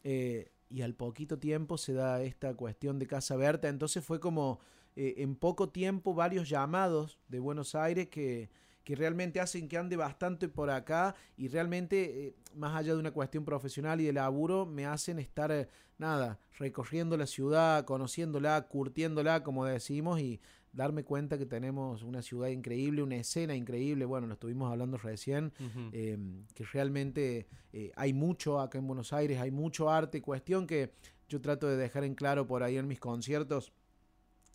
eh, 0.03 0.51
y 0.71 0.81
al 0.81 0.95
poquito 0.95 1.37
tiempo 1.37 1.77
se 1.77 1.93
da 1.93 2.21
esta 2.21 2.53
cuestión 2.55 2.97
de 2.99 3.07
Casa 3.07 3.35
Berta. 3.35 3.67
Entonces 3.67 4.03
fue 4.03 4.19
como 4.19 4.59
eh, 4.95 5.15
en 5.17 5.35
poco 5.35 5.69
tiempo 5.69 6.13
varios 6.13 6.49
llamados 6.49 7.19
de 7.27 7.39
Buenos 7.39 7.75
Aires 7.75 8.07
que, 8.07 8.49
que 8.83 8.95
realmente 8.95 9.39
hacen 9.39 9.67
que 9.67 9.77
ande 9.77 9.95
bastante 9.95 10.47
por 10.47 10.69
acá 10.69 11.15
y 11.37 11.47
realmente, 11.47 12.27
eh, 12.27 12.35
más 12.55 12.75
allá 12.75 12.93
de 12.93 12.99
una 12.99 13.11
cuestión 13.11 13.45
profesional 13.45 14.01
y 14.01 14.05
de 14.05 14.13
laburo, 14.13 14.65
me 14.65 14.85
hacen 14.85 15.19
estar, 15.19 15.51
eh, 15.51 15.67
nada, 15.97 16.39
recorriendo 16.57 17.15
la 17.17 17.27
ciudad, 17.27 17.85
conociéndola, 17.85 18.67
curtiéndola, 18.67 19.43
como 19.43 19.65
decimos, 19.65 20.19
y 20.19 20.41
darme 20.73 21.03
cuenta 21.03 21.37
que 21.37 21.45
tenemos 21.45 22.03
una 22.03 22.21
ciudad 22.21 22.47
increíble, 22.47 23.03
una 23.03 23.17
escena 23.17 23.55
increíble, 23.55 24.05
bueno, 24.05 24.27
lo 24.27 24.33
estuvimos 24.33 24.71
hablando 24.71 24.97
recién, 24.97 25.51
eh, 25.91 26.17
que 26.53 26.63
realmente 26.65 27.47
eh, 27.73 27.91
hay 27.95 28.13
mucho 28.13 28.59
acá 28.59 28.77
en 28.77 28.87
Buenos 28.87 29.11
Aires, 29.13 29.39
hay 29.39 29.51
mucho 29.51 29.89
arte, 29.89 30.21
cuestión 30.21 30.67
que 30.67 30.93
yo 31.27 31.41
trato 31.41 31.67
de 31.67 31.77
dejar 31.77 32.03
en 32.03 32.15
claro 32.15 32.47
por 32.47 32.63
ahí 32.63 32.77
en 32.77 32.87
mis 32.87 32.99
conciertos, 32.99 33.73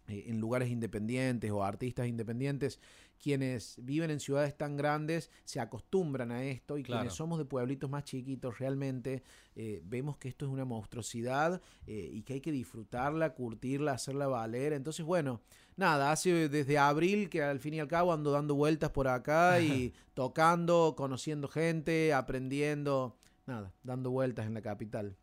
eh, 0.09 0.25
en 0.29 0.41
lugares 0.41 0.71
independientes 0.71 1.51
o 1.51 1.63
artistas 1.63 2.07
independientes, 2.07 2.81
quienes 3.17 3.77
viven 3.83 4.11
en 4.11 4.21
ciudades 4.21 4.57
tan 4.57 4.77
grandes 4.77 5.31
se 5.45 5.61
acostumbran 5.61 6.31
a 6.31 6.45
esto 6.45 6.79
y 6.79 6.83
Claro. 6.83 7.01
quienes 7.03 7.15
somos 7.15 7.39
de 7.39 7.45
pueblitos 7.45 7.89
más 7.91 8.05
chiquitos 8.05 8.59
realmente 8.59 9.23
eh, 9.55 9.81
vemos 9.85 10.17
que 10.19 10.29
esto 10.29 10.45
es 10.47 10.53
una 10.53 10.65
monstruosidad 10.65 11.61
eh, 11.87 12.11
y 12.13 12.23
que 12.23 12.35
hay 12.35 12.41
que 12.41 12.53
disfrutarla, 12.53 13.35
curtirla, 13.35 13.93
hacerla 13.93 14.27
valer. 14.27 14.73
Entonces, 14.75 15.05
bueno, 15.05 15.41
nada, 15.77 16.13
hace 16.13 16.49
desde 16.49 16.79
abril 16.79 17.29
que 17.31 17.43
al 17.43 17.59
fin 17.59 17.75
y 17.75 17.81
al 17.81 17.89
cabo 17.89 18.13
ando 18.13 18.31
dando 18.31 18.55
vueltas 18.55 18.91
por 18.91 19.09
acá 19.09 19.61
y 19.61 19.93
tocando, 20.15 20.95
conociendo 20.97 21.49
gente, 21.49 22.13
aprendiendo, 22.13 23.17
nada, 23.47 23.73
dando 23.83 24.11
vueltas 24.11 24.47
en 24.47 24.55
la 24.55 24.63
capital. 24.63 25.17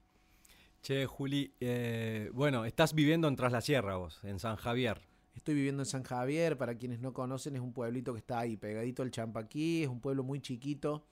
Che, 0.82 1.06
Juli, 1.06 1.54
eh, 1.62 2.30
bueno, 2.34 2.66
estás 2.66 2.94
viviendo 2.94 3.28
en 3.30 3.36
Tras 3.38 3.52
la 3.54 3.62
Sierra 3.62 3.96
vos, 3.96 4.20
en 4.24 4.40
San 4.40 4.58
Javier. 4.58 5.02
Estoy 5.34 5.56
viviendo 5.56 5.82
en 5.82 5.88
San 5.88 6.04
Javier, 6.04 6.58
para 6.58 6.78
quienes 6.78 7.00
no 7.00 7.12
conocen, 7.14 7.56
es 7.56 7.62
un 7.62 7.74
pueblito 7.74 8.14
que 8.14 8.20
está 8.20 8.40
ahí 8.40 8.56
pegadito 8.56 9.02
al 9.02 9.12
Champaquí, 9.12 9.84
es 9.84 9.90
un 9.90 10.00
pueblo 10.00 10.24
muy 10.24 10.40
chiquito. 10.40 11.06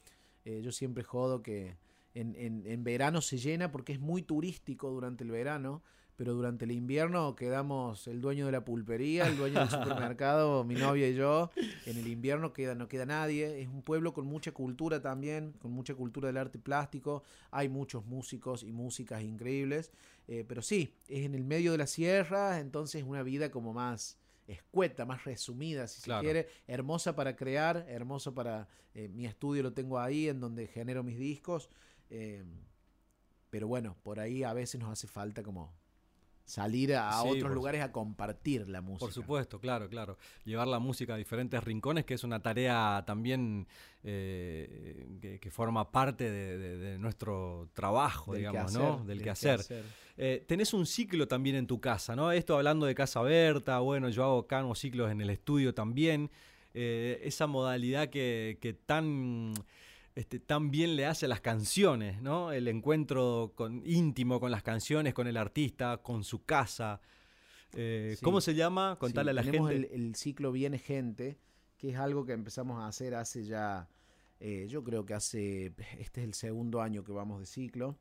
Eh, 0.45 0.61
yo 0.63 0.71
siempre 0.71 1.03
jodo 1.03 1.41
que 1.41 1.77
en, 2.13 2.35
en- 2.35 2.65
en 2.65 2.83
verano 2.83 3.21
se 3.21 3.37
llena 3.37 3.71
porque 3.71 3.93
es 3.93 3.99
muy 3.99 4.21
turístico 4.21 4.89
durante 4.91 5.23
el 5.23 5.31
verano, 5.31 5.81
pero 6.21 6.35
durante 6.35 6.65
el 6.65 6.71
invierno 6.71 7.35
quedamos 7.35 8.05
el 8.07 8.21
dueño 8.21 8.45
de 8.45 8.51
la 8.51 8.63
pulpería, 8.63 9.25
el 9.25 9.37
dueño 9.37 9.59
del 9.61 9.69
supermercado, 9.71 10.63
mi 10.63 10.75
novia 10.75 11.07
y 11.09 11.15
yo. 11.15 11.49
En 11.87 11.97
el 11.97 12.05
invierno 12.05 12.53
queda, 12.53 12.75
no 12.75 12.87
queda 12.87 13.07
nadie. 13.07 13.59
Es 13.59 13.67
un 13.67 13.81
pueblo 13.81 14.13
con 14.13 14.27
mucha 14.27 14.51
cultura 14.51 15.01
también, 15.01 15.53
con 15.53 15.71
mucha 15.71 15.95
cultura 15.95 16.27
del 16.27 16.37
arte 16.37 16.59
plástico. 16.59 17.23
Hay 17.49 17.69
muchos 17.69 18.05
músicos 18.05 18.61
y 18.61 18.71
músicas 18.71 19.23
increíbles. 19.23 19.89
Eh, 20.27 20.45
pero 20.47 20.61
sí, 20.61 20.93
es 21.07 21.25
en 21.25 21.33
el 21.33 21.43
medio 21.43 21.71
de 21.71 21.79
la 21.79 21.87
sierra, 21.87 22.59
entonces 22.59 23.03
una 23.03 23.23
vida 23.23 23.49
como 23.49 23.73
más 23.73 24.19
escueta, 24.47 25.05
más 25.07 25.23
resumida, 25.23 25.87
si 25.87 26.03
Claro. 26.03 26.21
se 26.21 26.23
quiere, 26.25 26.47
hermosa 26.67 27.15
para 27.15 27.35
crear, 27.35 27.83
hermoso 27.89 28.35
para 28.35 28.67
eh, 28.93 29.07
mi 29.07 29.25
estudio 29.25 29.63
lo 29.63 29.73
tengo 29.73 29.97
ahí, 29.99 30.27
en 30.27 30.39
donde 30.39 30.67
genero 30.67 31.01
mis 31.01 31.17
discos. 31.17 31.67
eh, 32.11 32.43
pero 33.49 33.67
bueno, 33.67 33.97
por 34.03 34.19
ahí 34.19 34.43
a 34.43 34.53
veces 34.53 34.79
nos 34.79 34.89
hace 34.91 35.07
falta 35.07 35.43
como 35.43 35.73
salir 36.51 36.93
a 36.95 37.21
Sí, 37.21 37.29
otros 37.29 37.53
lugares 37.53 37.81
a 37.81 37.91
compartir 37.91 38.67
la 38.67 38.81
música. 38.81 38.99
Por 39.05 39.13
supuesto, 39.13 39.59
claro, 39.59 39.87
claro. 39.87 40.17
Llevar 40.43 40.67
la 40.67 40.79
música 40.79 41.13
a 41.13 41.17
diferentes 41.17 41.63
rincones, 41.63 42.03
que 42.05 42.13
es 42.15 42.23
una 42.23 42.41
tarea 42.41 43.03
también 43.07 43.67
eh, 44.03 45.07
que, 45.21 45.39
que 45.39 45.51
forma 45.51 45.91
parte 45.91 46.29
de, 46.29 46.57
de- 46.57 46.77
de 46.77 46.99
nuestro 46.99 47.69
trabajo, 47.73 48.33
Del 48.33 48.41
digamos, 48.41 48.73
¿no? 48.73 49.03
Del 49.05 49.21
quehacer. 49.21 49.57
quehacer. 49.57 49.83
Eh, 50.17 50.43
tenés 50.47 50.73
un 50.73 50.85
ciclo 50.85 51.27
también 51.27 51.55
en 51.55 51.67
tu 51.67 51.79
casa, 51.79 52.15
¿no? 52.15 52.31
Esto 52.31 52.55
hablando 52.57 52.85
de 52.85 52.93
Casa 52.95 53.21
Berta, 53.21 53.79
bueno, 53.79 54.09
yo 54.09 54.23
hago 54.23 54.47
unos 54.65 54.79
ciclos 54.79 55.09
en 55.11 55.21
el 55.21 55.29
estudio 55.29 55.73
también. 55.73 56.29
Eh, 56.73 57.19
esa 57.23 57.47
modalidad 57.47 58.09
que, 58.09 58.57
que 58.61 58.73
tan, 58.73 59.53
este, 60.15 60.39
tan 60.39 60.71
bien 60.71 60.95
le 60.95 61.05
hace 61.05 61.25
a 61.25 61.29
las 61.29 61.41
canciones, 61.41 62.21
¿no? 62.21 62.51
El 62.51 62.67
encuentro 62.67 63.53
con, 63.55 63.81
íntimo 63.85 64.39
con 64.39 64.51
las 64.51 64.63
canciones, 64.63 65.13
con 65.13 65.27
el 65.27 65.37
artista, 65.37 65.97
con 65.97 66.23
su 66.23 66.43
casa. 66.45 67.01
Eh, 67.73 68.15
Sí. 68.17 68.23
¿Cómo 68.23 68.41
se 68.41 68.53
llama? 68.53 68.93
Sí, 68.95 68.99
Contale 68.99 69.31
a 69.31 69.33
la 69.33 69.43
tenemos 69.43 69.69
gente. 69.71 69.93
El, 69.95 70.01
el 70.07 70.15
ciclo 70.15 70.51
Viene 70.51 70.77
Gente, 70.77 71.37
que 71.77 71.89
es 71.91 71.95
algo 71.97 72.25
que 72.25 72.33
empezamos 72.33 72.79
a 72.79 72.87
hacer 72.87 73.15
hace 73.15 73.43
ya, 73.45 73.87
eh, 74.39 74.67
yo 74.69 74.83
creo 74.83 75.05
que 75.05 75.13
hace, 75.13 75.67
este 75.97 76.21
es 76.21 76.27
el 76.27 76.33
segundo 76.33 76.81
año 76.81 77.03
que 77.03 77.11
vamos 77.13 77.39
de 77.39 77.45
ciclo. 77.45 77.97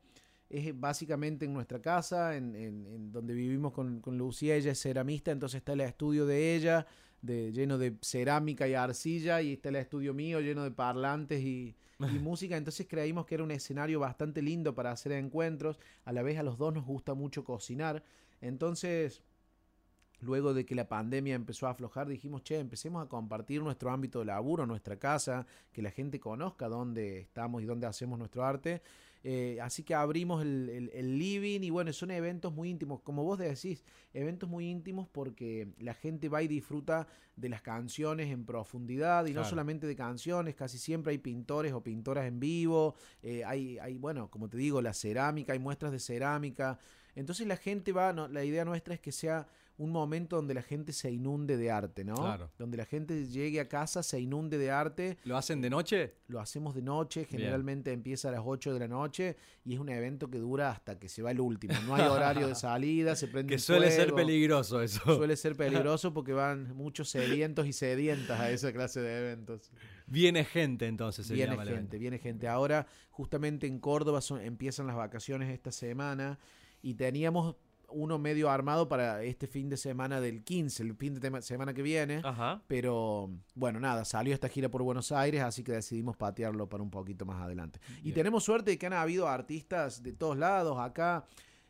Es 0.49 0.77
básicamente 0.77 1.45
en 1.45 1.53
nuestra 1.53 1.81
casa, 1.81 2.35
en, 2.35 2.53
en- 2.57 2.85
en 2.85 3.11
donde 3.13 3.33
vivimos 3.33 3.71
con, 3.71 4.01
con 4.01 4.17
Lucía, 4.17 4.55
ella 4.57 4.73
es 4.73 4.81
ceramista, 4.81 5.31
entonces 5.31 5.59
está 5.59 5.71
el 5.71 5.79
estudio 5.81 6.25
de 6.25 6.53
ella, 6.55 6.85
de, 7.21 7.51
lleno 7.51 7.77
de 7.77 7.97
cerámica 8.01 8.67
y 8.67 8.73
arcilla, 8.73 9.41
y 9.41 9.53
está 9.53 9.69
el 9.69 9.75
estudio 9.77 10.13
mío 10.13 10.39
lleno 10.39 10.63
de 10.63 10.71
parlantes 10.71 11.41
y, 11.41 11.75
y 11.99 12.03
música, 12.19 12.57
entonces 12.57 12.87
creímos 12.87 13.25
que 13.25 13.35
era 13.35 13.43
un 13.43 13.51
escenario 13.51 13.99
bastante 13.99 14.41
lindo 14.41 14.73
para 14.75 14.91
hacer 14.91 15.11
encuentros, 15.13 15.79
a 16.05 16.11
la 16.11 16.23
vez 16.23 16.37
a 16.37 16.43
los 16.43 16.57
dos 16.57 16.73
nos 16.73 16.85
gusta 16.85 17.13
mucho 17.13 17.43
cocinar, 17.43 18.03
entonces 18.41 19.23
luego 20.21 20.53
de 20.53 20.65
que 20.65 20.75
la 20.75 20.87
pandemia 20.87 21.35
empezó 21.35 21.67
a 21.67 21.71
aflojar, 21.71 22.07
dijimos, 22.07 22.43
che, 22.43 22.59
empecemos 22.59 23.03
a 23.03 23.09
compartir 23.09 23.61
nuestro 23.61 23.91
ámbito 23.91 24.19
de 24.19 24.25
laburo, 24.25 24.65
nuestra 24.65 24.97
casa, 24.97 25.45
que 25.71 25.81
la 25.81 25.91
gente 25.91 26.19
conozca 26.19 26.69
dónde 26.69 27.19
estamos 27.19 27.61
y 27.61 27.65
dónde 27.65 27.87
hacemos 27.87 28.17
nuestro 28.19 28.45
arte. 28.45 28.81
Eh, 29.23 29.59
así 29.61 29.83
que 29.83 29.93
abrimos 29.93 30.41
el, 30.41 30.67
el- 30.69 30.89
el 30.93 31.19
living 31.19 31.61
y 31.61 31.69
bueno, 31.69 31.93
son 31.93 32.09
eventos 32.11 32.51
muy 32.53 32.69
íntimos, 32.69 33.01
como 33.01 33.23
vos 33.23 33.37
decís, 33.37 33.83
eventos 34.13 34.49
muy 34.49 34.67
íntimos 34.67 35.07
porque 35.07 35.67
la 35.79 35.93
gente 35.93 36.27
va 36.27 36.41
y 36.41 36.47
disfruta 36.47 37.07
de 37.35 37.47
las 37.49 37.61
canciones 37.61 38.31
en 38.31 38.45
profundidad 38.45 39.25
y 39.27 39.33
no 39.33 39.41
solamente 39.49 39.85
de 39.85 39.95
canciones, 39.95 40.55
casi 40.55 40.77
siempre 40.79 41.11
hay 41.11 41.17
pintores 41.19 41.71
o 41.73 41.83
pintoras 41.83 42.25
en 42.27 42.39
vivo, 42.39 42.95
eh, 43.21 43.43
hay, 43.45 43.77
hay, 43.79 43.97
bueno, 43.97 44.29
como 44.31 44.49
te 44.49 44.57
digo, 44.57 44.81
la 44.81 44.93
cerámica, 44.93 45.53
hay 45.53 45.59
muestras 45.59 45.91
de 45.91 45.99
cerámica. 45.99 46.79
Entonces 47.15 47.45
la 47.45 47.57
gente 47.57 47.91
va, 47.91 48.13
no, 48.13 48.27
la 48.27 48.43
idea 48.43 48.65
nuestra 48.65 48.93
es 48.93 48.99
que 49.01 49.11
sea 49.11 49.47
un 49.83 49.89
momento 49.91 50.35
donde 50.35 50.53
la 50.53 50.61
gente 50.61 50.93
se 50.93 51.09
inunde 51.11 51.57
de 51.57 51.71
arte, 51.71 52.03
¿no? 52.03 52.13
Claro. 52.15 52.51
Donde 52.57 52.77
la 52.77 52.85
gente 52.85 53.25
llegue 53.27 53.59
a 53.59 53.67
casa, 53.67 54.03
se 54.03 54.19
inunde 54.19 54.57
de 54.59 54.69
arte, 54.69 55.17
¿Lo 55.23 55.37
hacen 55.37 55.59
de 55.61 55.69
noche? 55.69 56.13
lo 56.27 56.39
hacemos 56.39 56.75
de 56.75 56.81
noche, 56.83 57.21
Bien. 57.21 57.29
generalmente 57.31 57.91
empieza 57.91 58.29
a 58.29 58.31
las 58.31 58.41
8 58.45 58.73
de 58.73 58.79
la 58.79 58.87
noche 58.87 59.35
y 59.65 59.73
es 59.73 59.79
un 59.79 59.89
evento 59.89 60.29
que 60.29 60.37
dura 60.37 60.69
hasta 60.71 60.99
que 60.99 61.09
se 61.09 61.21
va 61.23 61.31
el 61.31 61.39
último. 61.39 61.73
No 61.87 61.95
hay 61.95 62.03
horario 62.07 62.47
de 62.47 62.55
salida, 62.67 63.15
se 63.15 63.27
prende 63.27 63.53
Que 63.53 63.59
suele 63.59 63.89
ser 63.89 64.13
peligroso 64.13 64.81
eso. 64.81 65.01
Suele 65.17 65.35
ser 65.35 65.55
peligroso 65.57 66.13
porque 66.13 66.33
van 66.33 66.75
muchos 66.75 67.09
sedientos 67.09 67.65
y 67.65 67.73
sedientas 67.73 68.39
a 68.39 68.51
esa 68.51 68.71
clase 68.71 69.01
de 69.01 69.17
eventos. 69.19 69.71
Viene 70.05 70.45
gente 70.45 70.85
entonces 70.87 71.25
se 71.25 71.33
Viene 71.33 71.57
gente, 71.65 71.97
viene 71.97 72.19
gente. 72.19 72.47
Ahora, 72.47 72.85
justamente 73.09 73.65
en 73.67 73.79
Córdoba 73.79 74.21
son- 74.21 74.41
empiezan 74.41 74.85
las 74.85 74.95
vacaciones 74.95 75.49
esta 75.51 75.71
semana 75.71 76.37
y 76.83 76.93
teníamos 76.93 77.55
uno 77.93 78.17
medio 78.17 78.49
armado 78.49 78.87
para 78.87 79.23
este 79.23 79.47
fin 79.47 79.69
de 79.69 79.77
semana 79.77 80.21
del 80.21 80.43
15, 80.43 80.83
el 80.83 80.95
fin 80.95 81.15
de 81.15 81.41
semana 81.41 81.73
que 81.73 81.81
viene. 81.81 82.21
Ajá. 82.23 82.61
Pero 82.67 83.29
bueno, 83.55 83.79
nada, 83.79 84.05
salió 84.05 84.33
esta 84.33 84.49
gira 84.49 84.69
por 84.69 84.83
Buenos 84.83 85.11
Aires, 85.11 85.41
así 85.41 85.63
que 85.63 85.73
decidimos 85.73 86.17
patearlo 86.17 86.67
para 86.67 86.83
un 86.83 86.89
poquito 86.89 87.25
más 87.25 87.41
adelante. 87.41 87.79
Y 88.03 88.11
tenemos 88.11 88.43
suerte 88.43 88.71
de 88.71 88.77
que 88.77 88.85
han 88.85 88.93
habido 88.93 89.27
artistas 89.27 90.03
de 90.03 90.13
todos 90.13 90.37
lados. 90.37 90.77
Acá, 90.79 91.25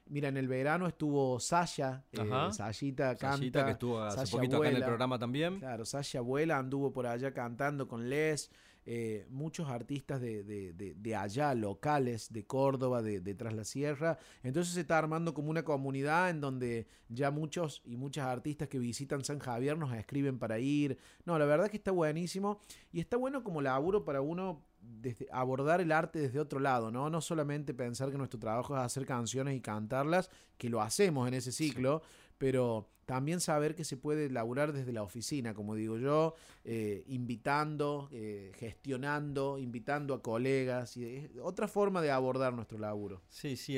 mira, 0.06 0.30
en 0.30 0.38
el 0.38 0.48
verano 0.48 0.88
estuvo 0.88 1.40
Sasha, 1.40 2.04
eh, 2.12 2.22
Ajá. 2.22 2.52
Sashita 2.52 3.16
canta. 3.16 3.38
Sashita, 3.38 3.66
que 3.66 3.72
estuvo 3.72 4.02
hace 4.02 4.18
Sasha 4.18 4.38
poquito 4.38 4.58
acá 4.58 4.70
en 4.70 4.76
el 4.78 4.84
programa 4.84 5.20
también. 5.20 5.60
Claro, 5.60 5.86
Sasha 5.86 6.20
Abuela 6.20 6.58
anduvo 6.58 6.92
por 6.92 7.08
allá 7.08 7.34
cantando 7.34 7.88
con 7.88 8.10
Les. 8.10 8.50
Eh, 8.86 9.28
muchos 9.30 9.70
artistas 9.70 10.20
de, 10.22 10.44
de- 10.44 10.74
de- 10.74 10.96
de 10.96 11.16
allá, 11.16 11.54
locales, 11.54 12.32
de 12.34 12.46
Córdoba, 12.46 13.02
de, 13.02 13.20
Tras 13.36 13.54
la 13.54 13.64
Sierra. 13.64 14.18
Entonces 14.44 14.74
se 14.74 14.82
está 14.82 14.98
armando 14.98 15.34
como 15.34 15.50
una 15.52 15.64
comunidad 15.64 16.30
en 16.30 16.42
donde 16.42 16.88
ya 17.10 17.30
muchos 17.32 17.82
y 17.86 17.96
muchas 17.98 18.26
artistas 18.26 18.68
que 18.68 18.80
visitan 18.80 19.24
San 19.24 19.40
Javier 19.40 19.78
nos 19.78 19.94
escriben 19.94 20.40
para 20.40 20.60
ir. 20.60 20.98
No, 21.26 21.38
la 21.38 21.46
verdad 21.46 21.70
que 21.70 21.78
está 21.78 21.92
buenísimo. 21.92 22.60
Y 22.92 23.00
está 23.00 23.18
bueno 23.18 23.44
como 23.44 23.62
laburo 23.62 24.04
para 24.04 24.22
uno 24.22 24.64
desde, 24.82 25.28
abordar 25.32 25.80
el 25.80 25.92
arte 25.92 26.18
desde 26.20 26.40
otro 26.40 26.60
lado, 26.60 26.90
¿no? 26.90 27.10
No 27.12 27.22
solamente 27.22 27.74
pensar 27.74 28.10
que 28.12 28.18
nuestro 28.18 28.40
trabajo 28.40 28.76
es 28.76 28.82
hacer 28.82 29.06
canciones 29.06 29.56
y 29.56 29.62
cantarlas, 29.62 30.32
que 30.58 30.70
lo 30.70 30.82
hacemos 30.82 31.28
en 31.28 31.36
ese 31.36 31.52
ciclo, 31.52 32.02
pero 32.42 32.90
también 33.06 33.40
saber 33.40 33.76
que 33.76 33.84
se 33.84 33.98
puede 33.98 34.28
laburar 34.32 34.74
desde 34.74 34.92
la 34.92 35.04
oficina, 35.04 35.54
como 35.54 35.76
digo 35.76 36.00
yo, 36.00 36.34
eh, 36.64 37.04
invitando, 37.06 38.10
eh, 38.12 38.52
gestionando, 38.56 39.60
invitando 39.60 40.16
a 40.16 40.24
colegas, 40.24 40.98
y 40.98 41.30
otra 41.40 41.68
forma 41.68 42.02
de 42.02 42.10
abordar 42.10 42.54
nuestro 42.54 42.80
laburo. 42.80 43.22
Sí, 43.30 43.56
sí, 43.56 43.78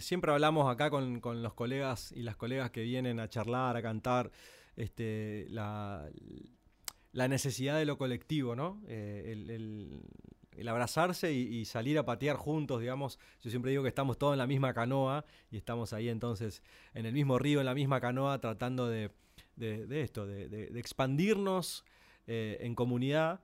siempre 0.00 0.32
hablamos 0.32 0.70
acá 0.70 0.90
con, 0.90 1.20
con 1.20 1.42
los 1.42 1.54
colegas 1.54 2.12
y 2.12 2.20
las 2.24 2.36
colegas 2.36 2.70
que 2.70 2.82
vienen 2.82 3.20
a 3.20 3.30
charlar, 3.30 3.74
a 3.74 3.80
cantar, 3.80 4.30
este, 4.76 5.46
la, 5.48 6.10
la 7.12 7.26
necesidad 7.26 7.78
de 7.78 7.86
lo 7.86 7.96
colectivo, 7.96 8.54
¿no? 8.54 8.82
Eh, 8.86 9.32
el 10.58 10.68
abrazarse 10.68 11.32
y, 11.32 11.64
salir 11.64 11.98
a 11.98 12.04
patear 12.04 12.36
juntos, 12.36 12.80
digamos. 12.80 13.18
Yo 13.40 13.50
siempre 13.50 13.70
digo 13.70 13.82
que 13.82 13.88
estamos 13.88 14.18
todos 14.18 14.34
en 14.34 14.38
la 14.38 14.46
misma 14.46 14.74
canoa 14.74 15.24
y 15.50 15.56
estamos 15.56 15.92
ahí 15.92 16.08
entonces 16.08 16.62
en 16.94 17.06
el 17.06 17.12
mismo 17.12 17.38
río, 17.38 17.60
en 17.60 17.66
la 17.66 17.74
misma 17.74 18.00
canoa, 18.00 18.40
tratando 18.40 18.88
de, 18.88 19.10
esto, 19.56 20.26
de, 20.26 20.70
expandirnos 20.78 21.84
eh, 22.26 22.58
en 22.60 22.74
comunidad 22.74 23.40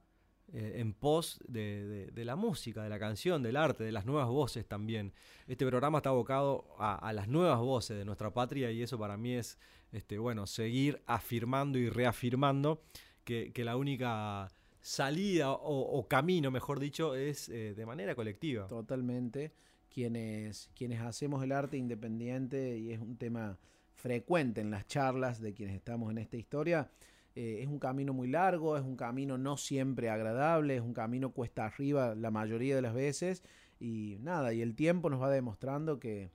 eh, 0.53 0.75
en 0.77 0.93
pos 0.93 1.41
de, 1.49 2.11
la 2.15 2.37
música, 2.37 2.83
de 2.83 2.89
la 2.89 2.99
canción, 2.99 3.43
del 3.43 3.57
arte, 3.57 3.85
de 3.85 3.93
las 3.93 4.05
nuevas 4.05 4.29
voces 4.29 4.67
también. 4.67 5.13
Este 5.47 5.67
programa 5.67 5.99
está 5.99 6.11
abocado 6.11 6.67
a, 6.79 7.13
las 7.13 7.29
nuevas 7.29 7.59
voces 7.61 7.97
de 7.97 8.05
nuestra 8.05 8.33
patria 8.33 8.71
y 8.71 8.83
eso 8.83 8.99
para 8.99 9.17
mí 9.17 9.35
es, 9.35 9.59
este, 9.93 10.19
bueno, 10.19 10.47
seguir 10.47 11.03
afirmando 11.07 11.79
y 11.79 11.89
reafirmando 11.89 12.83
que 13.25 13.53
la 13.65 13.77
única 13.77 14.51
salida 14.85 15.51
o, 15.51 16.07
camino, 16.09 16.51
mejor 16.51 16.79
dicho, 16.79 17.15
es 17.15 17.49
eh, 17.49 17.73
de 17.75 17.87
manera 17.87 18.15
colectiva. 18.15 18.67
Totalmente. 18.67 19.55
Quienes, 19.89 20.69
quienes 20.77 21.01
hacemos 21.01 21.43
el 21.43 21.53
arte 21.53 21.79
independiente, 21.79 22.77
y 22.77 22.93
es 22.93 23.01
un 23.01 23.17
tema 23.17 23.59
frecuente 23.95 24.61
en 24.61 24.71
las 24.71 24.87
charlas 24.87 25.41
de 25.41 25.55
quienes 25.55 25.75
estamos 25.75 26.11
en 26.11 26.19
esta 26.19 26.37
historia, 26.37 26.91
eh, 27.35 27.61
es 27.63 27.67
un 27.67 27.79
camino 27.79 28.13
muy 28.13 28.29
largo, 28.29 28.77
es 28.77 28.83
un 28.83 28.97
camino 28.97 29.39
no 29.39 29.57
siempre 29.57 30.11
agradable, 30.11 30.77
es 30.77 30.83
un 30.83 30.93
camino 30.93 31.33
cuesta 31.33 31.65
arriba 31.65 32.15
la 32.15 32.31
mayoría 32.31 32.77
de 32.77 32.83
las 32.83 32.93
veces, 32.93 33.43
y 33.81 34.19
nada, 34.21 34.53
y 34.53 34.61
el 34.61 34.75
tiempo 34.75 35.09
nos 35.09 35.23
va 35.23 35.31
demostrando 35.31 35.99
que, 35.99 36.31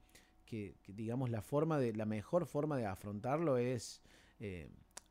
que, 0.46 0.76
que, 0.82 0.94
digamos, 0.94 1.30
la 1.30 1.44
forma 1.44 1.78
de, 1.78 1.94
la 1.94 2.06
mejor 2.06 2.48
forma 2.48 2.78
de 2.78 2.88
afrontarlo 2.88 3.58
es 3.58 4.02
eh, 4.40 4.70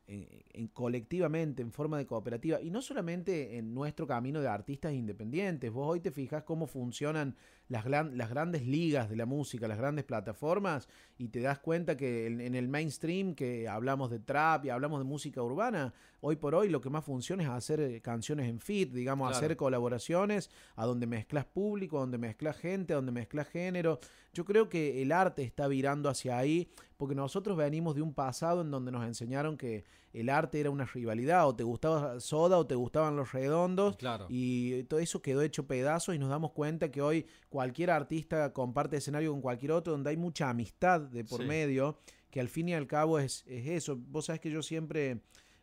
en, 0.09 0.27
en 0.51 0.67
colectivamente, 0.67 1.61
en 1.61 1.71
forma 1.71 1.97
de 1.97 2.05
cooperativa, 2.05 2.61
y 2.61 2.71
no 2.71 2.81
solamente 2.81 3.57
en 3.57 3.73
nuestro 3.73 4.07
camino 4.07 4.41
de 4.41 4.47
artistas 4.47 4.93
independientes. 4.93 5.71
Vos 5.71 5.87
hoy 5.87 5.99
te 5.99 6.11
fijas 6.11 6.43
cómo 6.43 6.67
funcionan 6.67 7.35
las, 7.69 7.85
gran- 7.85 8.17
las 8.17 8.29
grandes 8.29 8.65
ligas 8.67 9.09
de 9.09 9.15
la 9.15 9.25
música, 9.25 9.67
las 9.67 9.77
grandes 9.77 10.03
plataformas, 10.05 10.87
y 11.17 11.29
te 11.29 11.39
das 11.39 11.59
cuenta 11.59 11.95
que 11.95 12.27
en, 12.27 12.41
en 12.41 12.55
el 12.55 12.67
mainstream, 12.67 13.35
que 13.35 13.67
hablamos 13.67 14.09
de 14.09 14.19
trap 14.19 14.65
y 14.65 14.69
hablamos 14.69 14.99
de 14.99 15.05
música 15.05 15.41
urbana, 15.41 15.93
hoy 16.21 16.35
por 16.35 16.55
hoy 16.55 16.69
lo 16.69 16.81
que 16.81 16.89
más 16.89 17.05
funciona 17.05 17.43
es 17.43 17.49
hacer 17.49 17.79
eh, 17.79 18.01
canciones 18.01 18.47
en 18.49 18.59
fit, 18.59 18.91
digamos, 18.91 19.29
Claro. 19.29 19.37
hacer 19.45 19.55
colaboraciones 19.55 20.49
a 20.75 20.85
donde 20.85 21.07
mezclas 21.07 21.45
público, 21.45 21.99
donde 21.99 22.17
mezclas 22.17 22.57
gente, 22.57 22.93
donde 22.93 23.11
mezclas 23.11 23.47
género. 23.47 23.99
Yo 24.33 24.45
creo 24.45 24.67
que 24.69 25.01
el 25.01 25.11
arte 25.11 25.43
está 25.43 25.67
virando 25.67 26.09
hacia 26.09 26.37
ahí, 26.37 26.69
porque 26.97 27.15
nosotros 27.15 27.55
venimos 27.55 27.95
de 27.95 28.01
un 28.01 28.13
pasado 28.13 28.61
en 28.61 28.71
donde 28.71 28.91
nos 28.91 29.05
enseñaron 29.05 29.57
que 29.57 29.83
el 30.13 30.29
arte 30.29 30.59
era 30.59 30.69
una 30.69 30.85
rivalidad, 30.85 31.47
o 31.47 31.55
te 31.55 31.63
gustaba 31.63 32.19
Soda 32.19 32.57
o 32.57 32.65
te 32.65 32.75
gustaban 32.75 33.15
los 33.15 33.31
redondos, 33.31 33.95
Claro. 33.97 34.25
y 34.29 34.83
todo 34.83 34.99
eso 34.99 35.21
quedó 35.21 35.41
hecho 35.41 35.67
pedazos 35.67 36.15
y 36.15 36.19
nos 36.19 36.29
damos 36.29 36.51
cuenta 36.51 36.89
que 36.91 37.01
hoy 37.01 37.25
cualquier 37.49 37.91
artista 37.91 38.51
comparte 38.53 38.97
escenario 38.97 39.31
con 39.31 39.41
cualquier 39.41 39.71
otro 39.73 39.93
donde 39.93 40.09
hay 40.09 40.17
mucha 40.17 40.49
amistad 40.49 41.01
de 41.01 41.23
por 41.23 41.41
Sí. 41.41 41.47
medio, 41.47 41.99
que 42.31 42.39
al 42.39 42.47
fin 42.49 42.69
y 42.69 42.73
al 42.73 42.87
cabo 42.87 43.19
es, 43.19 43.43
es 43.47 43.67
eso. 43.67 43.95
Vos 43.97 44.25
sabés 44.25 44.39
que 44.41 44.51
yo 44.51 44.61
siempre 44.63 45.21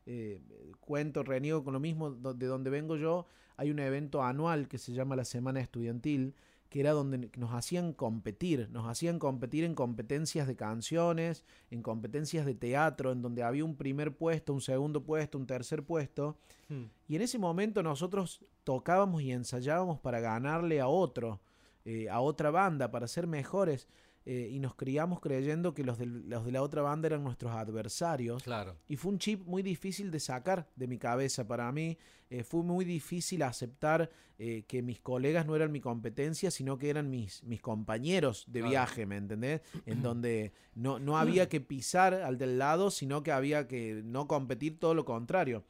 eh, 0.09 0.41
cuento, 0.79 1.25
reniego 1.25 1.65
con 1.65 1.73
lo 1.73 1.81
mismo, 1.81 2.13
de 2.13 2.47
donde 2.47 2.71
vengo 2.71 2.97
yo, 2.97 3.27
hay 3.57 3.73
un 3.73 3.81
evento 3.81 4.23
anual 4.23 4.69
que 4.69 4.79
se 4.79 4.93
llama 4.93 5.17
la 5.17 5.25
Semana 5.25 5.61
Estudiantil, 5.61 6.37
que 6.69 6.81
era 6.81 6.93
donde 6.93 7.31
nos 7.37 7.53
hacían 7.53 7.93
competir, 7.93 8.69
nos 8.71 8.87
hacían 8.89 9.19
competir 9.19 9.65
en 9.65 9.75
competencias 9.75 10.47
de 10.47 10.57
canciones, 10.57 11.45
en 11.71 11.83
competencias 11.83 12.45
de 12.47 12.55
teatro, 12.55 13.13
en 13.13 13.23
donde 13.23 13.43
había 13.43 13.65
un 13.65 13.77
primer 13.77 14.17
puesto, 14.17 14.53
un 14.53 14.61
segundo 14.61 15.05
puesto, 15.05 15.39
un 15.39 15.47
tercer 15.47 15.85
puesto, 15.85 16.37
Hmm. 16.69 16.87
y 17.07 17.15
en 17.15 17.23
ese 17.23 17.39
momento 17.39 17.83
nosotros 17.83 18.45
tocábamos 18.65 19.23
y 19.23 19.31
ensayábamos 19.31 20.01
para 20.01 20.19
ganarle 20.19 20.81
a 20.81 20.89
otro, 20.89 21.41
eh, 21.85 22.09
a 22.11 22.21
otra 22.21 22.51
banda, 22.51 22.91
para 22.91 23.07
ser 23.07 23.29
mejores. 23.29 23.87
Eh, 24.27 24.49
y 24.53 24.59
nos 24.59 24.75
criamos 24.75 25.21
creyendo 25.21 25.73
que 25.73 25.85
los 25.85 25.99
de, 25.99 26.07
los 26.07 26.45
de 26.45 26.53
la 26.53 26.61
otra 26.63 26.83
banda 26.83 27.07
eran 27.07 27.23
nuestros 27.25 27.53
adversarios. 27.53 28.43
Claro. 28.43 28.77
Y 28.89 28.97
fue 28.97 29.13
un 29.13 29.19
chip 29.19 29.47
muy 29.47 29.63
difícil 29.63 30.11
de 30.11 30.19
sacar 30.21 30.69
de 30.77 30.87
mi 30.89 30.99
cabeza 30.99 31.47
para 31.47 31.71
mí. 31.73 31.97
Eh, 32.29 32.43
fue 32.43 32.63
muy 32.65 32.85
difícil 32.85 33.43
aceptar 33.45 34.11
eh, 34.39 34.65
que 34.67 34.83
mis 34.83 34.99
colegas 35.01 35.47
no 35.47 35.55
eran 35.55 35.71
mi 35.71 35.81
competencia, 35.81 36.51
sino 36.51 36.77
que 36.77 36.91
eran 36.91 37.09
mis, 37.09 37.43
mis 37.45 37.61
compañeros 37.63 38.45
de 38.49 38.59
Claro. 38.61 38.71
viaje, 38.71 39.07
¿me 39.07 39.17
entendés? 39.17 39.61
En 39.87 40.03
donde 40.03 40.53
no, 40.75 40.99
no 40.99 41.17
había 41.19 41.49
que 41.49 41.61
pisar 41.61 42.13
al 42.15 42.37
del 42.37 42.59
lado, 42.59 42.91
sino 42.91 43.23
que 43.23 43.31
había 43.33 43.69
que 43.69 44.03
no 44.05 44.27
competir, 44.27 44.79
todo 44.79 44.93
lo 44.95 45.05
contrario. 45.05 45.63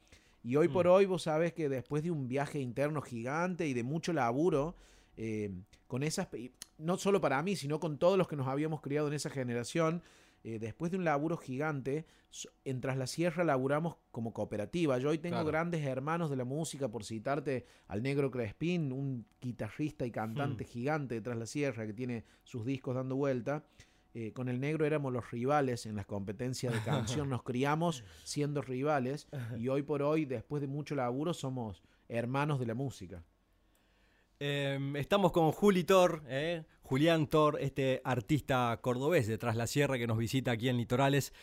Y 0.43 0.55
hoy 0.55 0.67
por 0.67 0.87
Mm. 0.87 0.89
hoy 0.89 1.05
vos 1.05 1.23
sabés 1.23 1.53
que 1.53 1.69
después 1.69 2.01
de 2.03 2.09
un 2.11 2.27
viaje 2.27 2.59
interno 2.59 3.01
gigante 3.01 3.67
y 3.67 3.73
de 3.73 3.83
mucho 3.83 4.13
laburo, 4.13 4.75
eh, 5.15 5.51
con 5.87 6.03
esas, 6.03 6.27
no 6.77 6.97
solo 6.97 7.21
para 7.21 7.41
mí, 7.41 7.55
sino 7.55 7.79
con 7.79 7.97
todos 7.97 8.17
los 8.17 8.27
que 8.27 8.35
nos 8.35 8.47
habíamos 8.47 8.81
criado 8.81 9.07
en 9.07 9.13
esa 9.13 9.29
generación, 9.29 10.01
eh, 10.43 10.59
después 10.59 10.91
de 10.91 10.97
un 10.97 11.03
laburo 11.03 11.37
gigante, 11.37 12.05
en 12.65 12.79
Tras 12.81 12.97
la 12.97 13.07
Sierra 13.07 13.43
laburamos 13.43 13.95
como 14.11 14.33
cooperativa. 14.33 14.97
Yo 14.99 15.09
hoy 15.09 15.17
tengo 15.17 15.35
Claro. 15.37 15.47
grandes 15.47 15.85
hermanos 15.85 16.29
de 16.29 16.35
la 16.35 16.43
música, 16.45 16.87
por 16.89 17.03
citarte 17.03 17.65
al 17.87 18.03
Negro 18.03 18.29
Crespín, 18.29 18.91
un 18.91 19.25
guitarrista 19.41 20.05
y 20.05 20.11
cantante 20.11 20.63
Hmm. 20.63 20.67
gigante 20.67 21.15
de 21.15 21.21
Tras 21.21 21.37
la 21.37 21.45
Sierra 21.45 21.85
que 21.87 21.93
tiene 21.93 22.23
sus 22.43 22.65
discos 22.65 22.95
dando 22.95 23.15
vuelta. 23.15 23.63
Eh, 24.13 24.31
con 24.33 24.49
el 24.49 24.59
negro 24.59 24.85
éramos 24.85 25.13
los 25.13 25.29
rivales 25.31 25.85
en 25.85 25.95
las 25.95 26.05
competencias 26.07 26.73
de 26.73 26.79
canción, 26.81 27.29
nos 27.29 27.43
criamos 27.43 28.03
siendo 28.23 28.61
rivales 28.61 29.27
y 29.59 29.67
hoy 29.67 29.83
por 29.83 30.01
hoy, 30.01 30.25
después 30.25 30.61
de 30.61 30.67
mucho 30.67 30.95
laburo, 30.95 31.33
somos 31.33 31.83
hermanos 32.09 32.59
de 32.59 32.65
la 32.65 32.73
música. 32.73 33.23
Em, 34.39 34.95
estamos 34.97 35.31
con 35.31 35.51
Juli 35.51 35.83
Tor, 35.83 36.21
eh, 36.27 36.63
Julián 36.83 37.25
Tor, 37.25 37.57
este 37.59 38.01
artista 38.03 38.77
cordobés 38.81 39.25
de 39.25 39.39
Tras 39.39 39.55
la 39.55 39.65
Sierra 39.65 39.97
que 39.97 40.05
nos 40.05 40.17
visita 40.17 40.51
aquí 40.51 40.69
en 40.69 40.77
Litorales. 40.77 41.33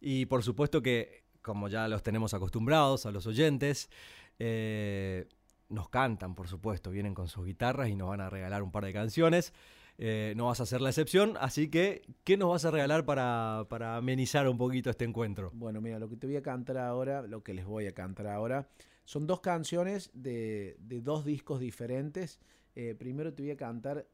Y 0.00 0.26
por 0.26 0.44
supuesto 0.44 0.80
que, 0.80 1.24
como 1.42 1.68
ya 1.68 1.88
los 1.88 2.04
tenemos 2.04 2.32
acostumbrados 2.32 3.06
a 3.06 3.10
los 3.10 3.26
oyentes, 3.26 3.90
eh, 4.38 5.26
nos 5.68 5.88
cantan, 5.88 6.36
por 6.36 6.46
supuesto, 6.46 6.92
vienen 6.92 7.14
con 7.14 7.26
sus 7.26 7.44
guitarras 7.44 7.88
y 7.88 7.96
nos 7.96 8.08
van 8.08 8.20
a 8.20 8.30
regalar 8.30 8.62
un 8.62 8.70
par 8.70 8.84
de 8.84 8.92
canciones. 8.92 9.52
Eh, 9.98 10.34
no 10.36 10.46
vas 10.46 10.60
a 10.60 10.66
ser 10.66 10.80
la 10.80 10.90
excepción, 10.90 11.36
así 11.40 11.68
que, 11.68 12.02
¿qué 12.22 12.36
nos 12.36 12.50
vas 12.50 12.64
a 12.64 12.70
regalar 12.70 13.04
para, 13.04 13.66
para 13.68 13.96
amenizar 13.96 14.48
un 14.48 14.58
poquito 14.58 14.90
este 14.90 15.04
encuentro? 15.04 15.50
Bueno, 15.54 15.80
mira, 15.80 15.98
lo 15.98 16.08
que 16.08 16.16
te 16.16 16.26
voy 16.28 16.36
a 16.36 16.42
cantar 16.42 16.78
ahora, 16.78 17.22
lo 17.22 17.42
que 17.42 17.54
les 17.54 17.64
voy 17.64 17.86
a 17.86 17.94
cantar 17.94 18.26
ahora, 18.28 18.68
son 19.04 19.26
dos 19.26 19.40
canciones 19.40 20.10
de, 20.14 20.76
de 20.80 21.00
dos 21.00 21.24
discos 21.24 21.60
diferentes. 21.60 22.38
Eh, 22.74 22.94
primero 22.98 23.32
te 23.32 23.42
voy 23.42 23.50
a 23.52 23.56
cantar, 23.56 24.06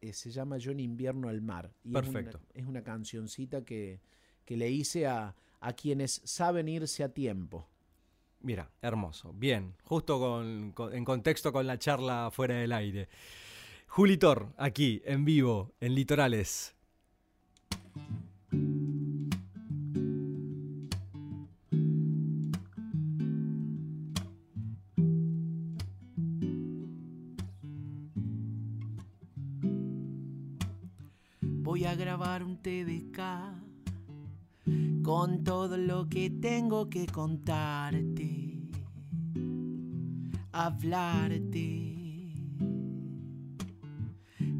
eh, 0.00 0.12
se 0.12 0.30
llama 0.30 0.58
Yo 0.58 0.70
en 0.72 0.80
invierno 0.80 1.28
al 1.28 1.40
mar. 1.42 1.72
Y 1.84 1.88
es 1.88 1.94
una- 1.94 2.00
Perfecto. 2.02 2.40
Es 2.54 2.64
una, 2.66 2.82
cancioncita 2.82 3.64
que, 3.64 4.00
que 4.44 4.56
le 4.56 4.70
hice 4.70 5.06
a, 5.06 5.34
a 5.60 5.72
quienes 5.72 6.20
saben 6.24 6.68
irse 6.68 7.02
a 7.04 7.08
tiempo. 7.12 7.68
Mira, 8.40 8.70
hermoso. 8.80 9.32
Bien, 9.32 9.74
justo 9.82 10.18
con- 10.20 10.70
con- 10.72 10.94
en 10.94 11.04
contexto 11.04 11.52
con 11.52 11.66
la 11.66 11.78
charla 11.78 12.30
fuera 12.32 12.54
del 12.54 12.72
aire. 12.72 13.08
Juli 13.88 14.16
Tor, 14.18 14.52
aquí, 14.56 15.02
en 15.04 15.24
vivo, 15.24 15.72
en 15.80 15.94
Litorales. 15.94 16.74
Un 32.58 32.62
TDK 32.62 33.20
con 35.02 35.44
todo 35.44 35.76
lo 35.76 36.08
que 36.08 36.30
tengo 36.30 36.88
que 36.88 37.06
contarte, 37.06 38.58
hablarte. 40.52 41.84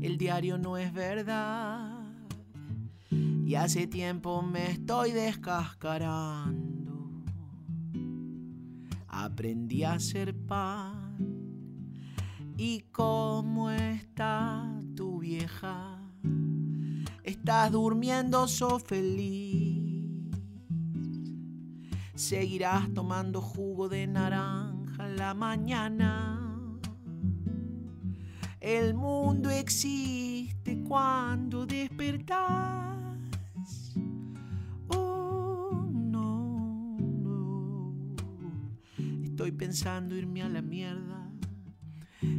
El 0.01 0.16
diario 0.16 0.59
no 0.59 0.76
es 0.76 0.92
verdad 0.92 2.05
y 3.11 3.55
hace 3.57 3.86
tiempo 3.86 4.42
me 4.42 4.70
estoy 4.70 5.12
descascarando. 5.12 7.11
Aprendí 9.09 9.84
a 9.84 9.94
hacer 9.94 10.34
pan 10.34 11.16
y 12.57 12.82
cómo 12.92 13.70
está 13.70 14.70
tu 14.94 15.18
vieja. 15.20 15.88
Estás 17.49 17.72
durmiendo, 17.72 18.46
sos 18.46 18.82
feliz. 18.82 20.36
seguirás 22.14 22.92
tomando 22.92 23.40
jugo 23.40 23.88
de 23.88 24.07
naranja 24.07 25.09
en 25.09 25.16
la 25.16 25.32
mañana. 25.32 26.78
El 28.61 28.92
mundo 28.92 29.49
existe 29.49 30.84
cuando 30.86 31.64
despertás. 31.64 32.99
Oh, 34.88 35.88
no, 35.90 36.99
no. 37.01 37.94
Estoy 39.24 39.53
pensando 39.53 40.14
irme 40.14 40.42
a 40.42 40.51
la 40.51 40.61
mierda. 40.61 41.32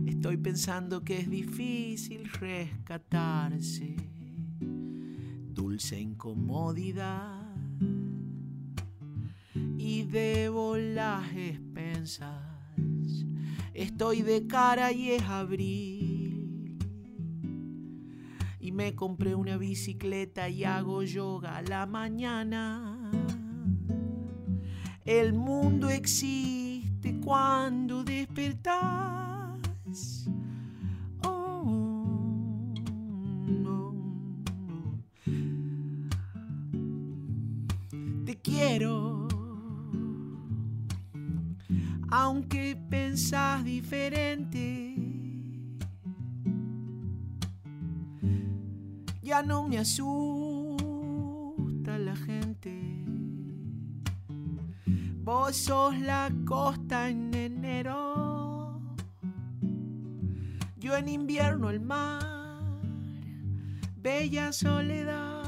Estoy 0.05 0.38
pensando 0.38 1.03
que 1.03 1.18
es 1.18 1.28
difícil 1.32 2.30
rescatarse. 2.30 4.19
Dulce 5.60 5.99
incomodidad. 5.99 7.43
Y 9.78 10.03
debo 10.03 10.78
las 10.78 11.30
expensas. 11.36 12.45
Estoy 13.74 14.22
de 14.22 14.47
cara 14.47 14.93
y 14.93 15.12
es 15.12 15.24
abril. 15.24 16.78
Y 18.62 18.72
me 18.72 18.95
compré 18.95 19.36
una 19.36 19.57
bicicleta 19.57 20.47
y 20.47 20.64
hago 20.64 21.03
yoga 21.03 21.57
a 21.57 21.62
la 21.62 21.86
mañana. 21.86 23.12
El 25.03 25.34
mundo 25.34 25.89
existe 25.89 27.20
cuando 27.20 28.05
despertás. 28.05 29.60
Aunque 42.52 42.76
pensás 42.89 43.64
diferente. 43.64 44.95
Ya 49.22 49.43
no 49.43 49.68
me 49.68 49.78
asusta 49.78 50.80
la 52.00 52.16
gente. 52.16 53.04
Vos 55.24 55.58
sos 55.58 55.95
la 56.00 56.32
costa 56.47 57.08
en 57.10 57.32
enero. 57.36 58.82
Yo 60.78 60.97
en 60.97 61.08
invierno 61.08 61.70
el 61.70 61.82
mar. 61.82 62.82
Bella 63.95 64.52
soledad. 64.52 65.39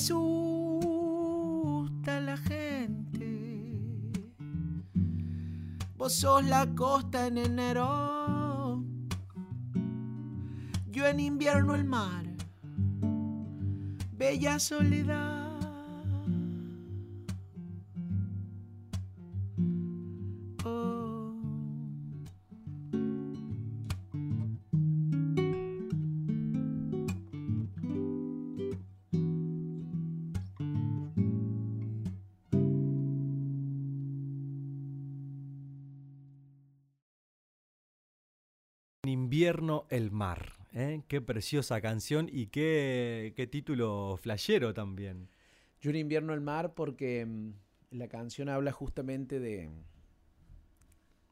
Asusta 0.00 0.20
la 2.20 2.36
gente. 2.38 3.68
Vos 5.96 6.14
sos 6.14 6.44
la 6.44 6.66
costa 6.74 7.26
en 7.26 7.36
enero. 7.36 8.82
Yo 10.90 11.06
en 11.06 11.20
invierno 11.20 11.74
el 11.74 11.84
mar. 11.84 12.24
Bella 14.16 14.58
soledad. 14.58 15.39
Invierno 39.30 39.86
el 39.90 40.10
mar. 40.10 40.56
¿eh? 40.72 41.02
Qué 41.06 41.20
preciosa 41.20 41.80
canción 41.80 42.28
y 42.32 42.46
qué, 42.46 43.32
qué 43.36 43.46
título 43.46 44.18
flashero 44.20 44.74
también. 44.74 45.28
Yo 45.80 45.90
en 45.90 45.96
invierno 45.98 46.34
el 46.34 46.40
mar 46.40 46.74
porque 46.74 47.24
mm, 47.24 47.52
la 47.92 48.08
canción 48.08 48.48
habla 48.48 48.72
justamente 48.72 49.38
de... 49.38 49.70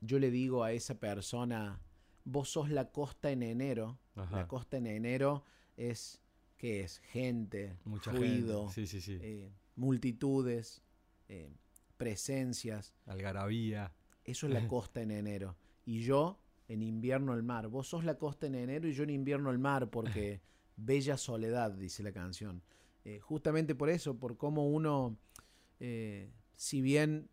Yo 0.01 0.21
le 0.21 0.31
digo 0.31 0.63
a 0.63 0.71
esa 0.71 1.01
persona, 1.01 1.81
vos 2.23 2.51
sos 2.51 2.71
la 2.71 2.93
costa 2.93 3.33
en 3.33 3.43
enero. 3.43 3.99
Ajá. 4.15 4.37
La 4.37 4.47
costa 4.47 4.77
en 4.77 4.87
enero 4.87 5.43
es, 5.77 6.21
¿qué 6.57 6.83
es? 6.83 6.99
Gente, 6.99 7.79
Mucha 7.85 8.13
ruido, 8.13 8.69
gente. 8.69 8.87
Sí, 8.87 9.01
sí, 9.01 9.01
sí. 9.01 9.19
eh, 9.21 9.51
multitudes, 9.75 10.83
eh, 11.29 11.51
presencias. 11.97 12.95
Algarabía. 13.07 13.93
Eso 14.25 14.47
es 14.47 14.53
la 14.53 14.69
costa 14.69 15.03
en 15.03 15.11
enero. 15.11 15.57
Y 15.85 16.03
yo 16.03 16.39
en 16.69 16.83
invierno 16.83 17.35
el 17.35 17.43
mar. 17.43 17.69
Vos 17.69 17.89
sos 17.89 18.05
la 18.05 18.17
costa 18.19 18.47
en 18.47 18.55
enero 18.55 18.87
y 18.89 18.93
yo 18.93 19.03
en 19.03 19.11
invierno 19.11 19.51
el 19.51 19.59
mar 19.59 19.89
porque 19.91 20.41
bella 20.77 21.17
soledad, 21.17 21.73
dice 21.73 22.03
la 22.03 22.13
canción. 22.13 22.63
Eh, 23.05 23.21
justamente 23.21 23.75
por 23.75 23.89
eso, 23.89 24.19
por 24.19 24.37
cómo 24.37 24.69
uno, 24.69 25.17
eh, 25.81 26.31
si 26.57 26.81
bien 26.83 27.29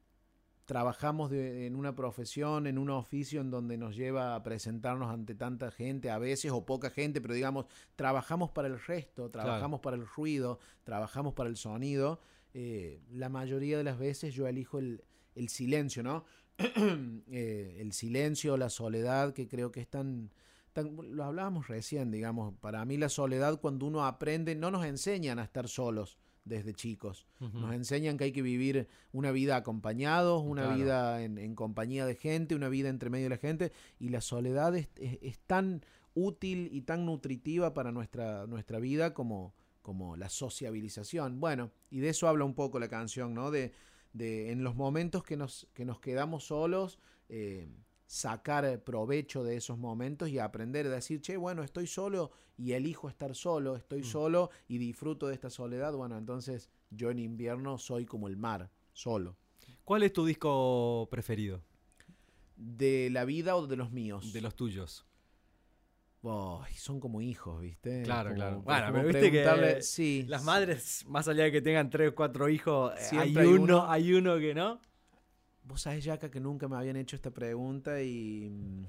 trabajamos 0.66 1.30
de- 1.30 1.68
en 1.68 1.76
una 1.76 1.94
profesión, 1.96 2.66
en 2.66 2.78
un 2.80 2.90
oficio 2.90 3.42
en 3.42 3.52
donde 3.52 3.78
nos 3.78 3.96
lleva 3.96 4.36
a 4.36 4.42
presentarnos 4.42 5.12
ante 5.12 5.36
tanta 5.36 5.70
gente, 5.70 6.10
a 6.10 6.18
veces 6.18 6.52
o 6.52 6.66
poca 6.66 6.90
gente, 6.90 7.22
pero 7.22 7.34
digamos, 7.36 7.66
trabajamos 7.96 8.50
para 8.52 8.68
el 8.68 8.80
resto, 8.80 9.30
trabajamos 9.30 9.80
para 9.82 9.96
el 9.96 10.08
ruido, 10.08 10.60
trabajamos 10.84 11.34
para 11.34 11.50
el 11.50 11.56
sonido, 11.58 12.20
eh, 12.54 13.00
la 13.12 13.30
mayoría 13.30 13.78
de 13.78 13.84
las 13.84 14.00
veces 14.00 14.34
yo 14.34 14.48
elijo 14.48 14.80
el, 14.80 15.04
el 15.36 15.50
silencio, 15.50 16.02
¿no? 16.02 16.24
Eh, 17.28 17.78
el 17.80 17.92
silencio, 17.94 18.56
la 18.58 18.70
soledad, 18.70 19.34
que 19.34 19.48
creo 19.48 19.72
que 19.72 19.82
es 19.82 19.88
tan, 19.88 20.32
tan- 20.74 20.96
Lo 21.16 21.24
hablábamos 21.24 21.68
recién, 21.68 22.12
digamos. 22.12 22.54
Para 22.60 22.86
mí 22.86 22.98
la 22.98 23.10
soledad, 23.10 23.60
cuando 23.60 23.86
uno 23.86 24.06
aprende, 24.06 24.56
no 24.56 24.72
nos 24.72 24.86
enseñan 24.86 25.40
a 25.40 25.44
estar 25.44 25.68
solos 25.68 26.18
desde 26.46 26.74
chicos. 26.74 27.26
Nos 27.40 27.74
enseñan 27.74 28.18
que 28.18 28.26
hay 28.26 28.32
que 28.32 28.44
vivir 28.44 28.88
una 29.12 29.32
vida 29.32 29.56
acompañados, 29.56 30.44
una 30.44 30.62
Claro. 30.64 30.78
vida 30.78 31.24
en, 31.24 31.38
en 31.40 31.56
compañía 31.56 32.06
de 32.06 32.16
gente, 32.16 32.54
una 32.56 32.70
vida 32.70 32.90
entre 32.90 33.10
medio 33.10 33.26
de 33.26 33.30
la 33.32 33.38
gente. 33.38 33.72
Y 34.00 34.10
la 34.10 34.22
soledad 34.22 34.76
es, 34.76 34.88
es- 34.98 35.18
es 35.22 35.40
tan 35.40 35.82
útil 36.14 36.70
y 36.72 36.82
tan 36.84 37.06
nutritiva 37.06 37.74
para 37.74 37.92
nuestra, 37.92 38.46
nuestra 38.48 38.80
vida 38.80 39.14
como, 39.14 39.54
como 39.82 40.16
la 40.16 40.30
sociabilización. 40.30 41.40
Bueno, 41.40 41.72
y 41.90 42.00
de 42.00 42.10
eso 42.10 42.28
habla 42.28 42.46
un 42.46 42.54
poco 42.54 42.80
la 42.80 42.88
canción, 42.88 43.34
¿no? 43.34 43.50
De, 43.52 43.74
de 44.16 44.52
en 44.52 44.64
los 44.64 44.76
momentos 44.76 45.24
que 45.24 45.36
nos, 45.36 45.68
que 45.74 45.84
nos 45.86 46.00
quedamos 46.00 46.46
solos, 46.46 47.00
eh, 47.30 47.68
sacar 48.08 48.84
provecho 48.84 49.44
de 49.44 49.58
esos 49.58 49.78
momentos 49.78 50.30
y 50.30 50.40
aprender 50.40 50.86
a 50.88 50.90
decir, 50.92 51.20
che, 51.22 51.38
bueno, 51.38 51.64
estoy 51.64 51.86
solo 51.88 52.32
y 52.58 52.72
elijo 52.72 53.10
estar 53.10 53.36
solo, 53.36 53.76
estoy 53.76 54.02
Mm. 54.02 54.06
solo 54.06 54.50
y 54.68 54.78
disfruto 54.78 55.28
de 55.28 55.34
esta 55.34 55.50
soledad. 55.50 55.94
Bueno, 55.94 56.18
entonces 56.18 56.70
yo 56.92 57.10
en 57.12 57.20
invierno 57.20 57.78
soy 57.78 58.06
como 58.06 58.28
el 58.28 58.38
mar, 58.38 58.70
solo. 58.94 59.36
¿Cuál 59.84 60.04
es 60.04 60.14
tu 60.14 60.26
disco 60.26 61.08
preferido 61.12 61.62
¿De 62.56 63.10
la 63.12 63.26
vida 63.26 63.56
o 63.58 63.68
de 63.68 63.76
los 63.76 63.92
míos? 63.92 64.32
de 64.32 64.40
los 64.42 64.56
tuyos? 64.56 65.06
Son 66.76 67.00
como 67.00 67.22
hijos, 67.22 67.62
¿viste? 67.62 68.02
Claro, 68.04 68.30
Como- 68.30 68.36
claro. 68.36 68.62
Bueno, 68.62 68.88
pero 68.92 69.08
viste 69.08 69.32
que 69.32 69.82
sí, 69.82 70.26
Las 70.28 70.44
madres, 70.44 71.06
más 71.08 71.28
allá 71.28 71.44
de 71.46 71.52
que 71.52 71.62
tengan 71.62 71.90
tres 71.90 72.12
o 72.12 72.16
cuatro 72.16 72.50
hijos, 72.50 72.94
eh, 73.14 73.18
hay 73.18 73.36
uno, 73.38 73.62
uno. 73.64 73.90
hay 73.92 74.14
uno 74.14 74.38
que 74.38 74.54
no. 74.54 74.80
Vos 75.64 75.82
sabés, 75.82 76.04
Yaka, 76.04 76.30
que 76.30 76.40
nunca 76.40 76.68
me 76.68 76.76
habían 76.76 76.96
hecho 76.96 77.16
esta 77.16 77.32
pregunta 77.32 78.02
y... 78.02 78.50
mm, 78.50 78.84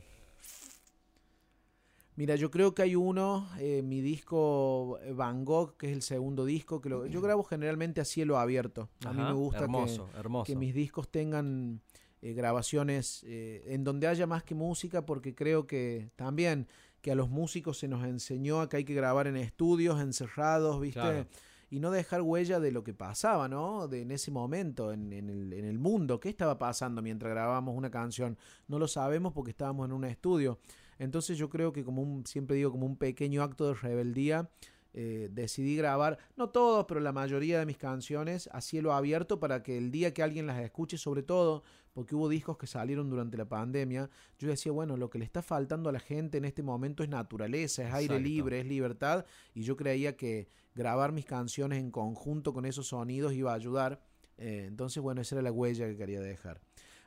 Mira, 2.16 2.34
yo 2.34 2.50
creo 2.50 2.74
que 2.74 2.80
hay 2.82 2.94
uno, 2.96 3.46
eh, 3.58 3.82
mi 3.82 4.00
disco 4.00 4.98
eh, 5.02 5.12
Van 5.12 5.44
Gogh, 5.44 5.76
que 5.76 5.88
es 5.88 5.92
el 5.92 6.00
segundo 6.00 6.46
disco, 6.46 6.80
que 6.80 6.88
lo- 6.88 7.06
yo 7.06 7.20
grabo 7.20 7.44
generalmente 7.44 8.00
a 8.00 8.06
cielo 8.06 8.38
abierto. 8.38 8.88
A 9.04 9.12
mí 9.12 9.20
me 9.22 9.32
gusta 9.34 9.58
que, 9.58 9.64
hermoso, 9.64 10.08
hermoso. 10.16 10.44
que 10.46 10.56
mis 10.56 10.74
discos 10.74 11.10
tengan 11.10 11.82
eh, 12.22 12.32
grabaciones 12.32 13.22
eh, 13.26 13.64
en 13.66 13.84
donde 13.84 14.06
haya 14.06 14.26
más 14.26 14.44
que 14.44 14.54
música, 14.54 15.04
porque 15.04 15.34
creo 15.34 15.66
que 15.66 16.08
también 16.16 16.66
que 17.06 17.12
a 17.12 17.14
los 17.14 17.30
músicos 17.30 17.78
se 17.78 17.86
nos 17.86 18.04
enseñó 18.04 18.60
a 18.60 18.68
que 18.68 18.78
hay 18.78 18.84
que 18.84 18.92
grabar 18.92 19.28
en 19.28 19.36
estudios, 19.36 20.00
encerrados, 20.00 20.80
¿viste? 20.80 20.98
Claro. 20.98 21.26
y 21.70 21.78
no 21.78 21.92
dejar 21.92 22.20
huella 22.20 22.58
de 22.58 22.72
lo 22.72 22.82
que 22.82 22.94
pasaba, 22.94 23.46
¿no? 23.46 23.86
De, 23.86 24.02
en 24.02 24.10
ese 24.10 24.32
momento, 24.32 24.92
en, 24.92 25.12
en 25.12 25.30
el, 25.30 25.52
en 25.52 25.66
el 25.66 25.78
mundo. 25.78 26.18
¿Qué 26.18 26.28
estaba 26.28 26.58
pasando 26.58 27.02
mientras 27.02 27.30
grabábamos 27.30 27.76
una 27.76 27.92
canción? 27.92 28.36
No 28.66 28.80
lo 28.80 28.88
sabemos 28.88 29.32
porque 29.32 29.52
estábamos 29.52 29.86
en 29.86 29.92
un 29.92 30.04
estudio. 30.04 30.58
Entonces 30.98 31.38
yo 31.38 31.48
creo 31.48 31.72
que 31.72 31.84
como 31.84 32.02
un, 32.02 32.26
siempre 32.26 32.56
digo, 32.56 32.72
como 32.72 32.86
un 32.86 32.96
pequeño 32.96 33.40
acto 33.44 33.68
de 33.68 33.74
rebeldía, 33.74 34.50
eh, 34.92 35.28
decidí 35.30 35.76
grabar, 35.76 36.18
no 36.36 36.48
todos, 36.48 36.86
pero 36.88 36.98
la 36.98 37.12
mayoría 37.12 37.60
de 37.60 37.66
mis 37.66 37.78
canciones 37.78 38.50
a 38.52 38.60
cielo 38.60 38.92
abierto 38.92 39.38
para 39.38 39.62
que 39.62 39.78
el 39.78 39.92
día 39.92 40.12
que 40.12 40.24
alguien 40.24 40.48
las 40.48 40.58
escuche, 40.58 40.98
sobre 40.98 41.22
todo 41.22 41.62
porque 41.96 42.14
hubo 42.14 42.28
discos 42.28 42.58
que 42.58 42.66
salieron 42.66 43.08
durante 43.08 43.38
la 43.38 43.46
pandemia, 43.46 44.10
yo 44.38 44.48
decía, 44.50 44.70
bueno, 44.70 44.98
lo 44.98 45.08
que 45.08 45.18
le 45.18 45.24
está 45.24 45.40
faltando 45.40 45.88
a 45.88 45.92
la 45.92 45.98
gente 45.98 46.36
en 46.36 46.44
este 46.44 46.62
momento 46.62 47.02
es 47.02 47.08
naturaleza, 47.08 47.88
es 47.88 47.94
aire 47.94 48.16
Exacto. 48.16 48.28
libre, 48.28 48.60
es 48.60 48.66
libertad, 48.66 49.24
y 49.54 49.62
yo 49.62 49.78
creía 49.78 50.14
que 50.14 50.46
grabar 50.74 51.12
mis 51.12 51.24
canciones 51.24 51.78
en 51.78 51.90
conjunto 51.90 52.52
con 52.52 52.66
esos 52.66 52.88
sonidos 52.88 53.32
iba 53.32 53.52
a 53.52 53.54
ayudar. 53.54 54.02
Eh, 54.36 54.66
entonces, 54.68 55.02
bueno, 55.02 55.22
esa 55.22 55.36
era 55.36 55.42
la 55.42 55.50
huella 55.50 55.86
que 55.86 55.96
quería 55.96 56.20
dejar. 56.20 56.60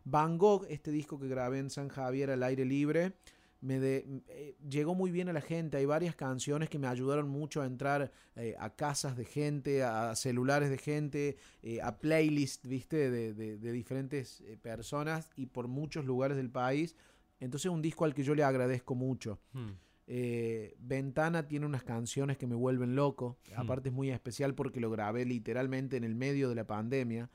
Van 0.06 0.40
Gogh, 0.40 0.66
este 0.70 0.90
disco 0.90 1.20
que 1.20 1.28
grabé 1.28 1.60
en 1.60 1.70
San 1.70 1.90
Javier 1.90 2.32
al 2.32 2.42
aire 2.42 2.66
libre, 2.66 3.14
me 3.62 3.80
de- 3.80 4.06
eh, 4.30 4.56
llegó 4.70 4.96
muy 4.96 5.12
bien 5.12 5.28
a 5.30 5.34
la 5.34 5.42
gente. 5.42 5.78
Hay 5.78 5.86
varias 5.86 6.16
canciones 6.16 6.70
que 6.70 6.80
me 6.80 6.88
ayudaron 6.88 7.28
mucho 7.30 7.62
a 7.62 7.66
entrar 7.66 8.12
eh, 8.36 8.56
a 8.60 8.76
casas 8.76 9.18
de 9.18 9.26
gente, 9.26 9.84
a 9.84 10.16
celulares 10.16 10.70
de 10.70 10.78
gente, 10.78 11.38
eh, 11.62 11.82
a 11.82 12.00
playlists, 12.00 12.68
viste, 12.68 13.10
de, 13.12 13.34
de- 13.34 13.58
de 13.58 13.72
diferentes 13.72 14.44
personas 14.62 15.30
y 15.36 15.48
por 15.48 15.68
muchos 15.68 16.06
lugares 16.06 16.38
del 16.38 16.50
país. 16.50 16.96
Entonces 17.42 17.70
un 17.72 17.82
disco 17.82 18.06
al 18.06 18.14
que 18.14 18.24
yo 18.24 18.34
le 18.36 18.44
agradezco 18.44 18.96
mucho. 18.96 19.40
Hmm. 19.54 19.72
Eh, 20.08 20.76
Ventana 20.80 21.48
tiene 21.48 21.66
unas 21.66 21.84
canciones 21.84 22.38
que 22.38 22.48
me 22.48 22.56
vuelven 22.56 22.96
loco. 22.96 23.38
Hmm. 23.50 23.60
Aparte 23.60 23.90
es 23.90 23.96
muy 23.96 24.10
especial 24.10 24.56
porque 24.56 24.80
lo 24.80 24.90
grabé 24.90 25.26
literalmente 25.26 25.98
en 25.98 26.04
el 26.04 26.16
medio 26.16 26.50
de 26.50 26.56
la 26.56 26.66
pandemia. 26.66 27.30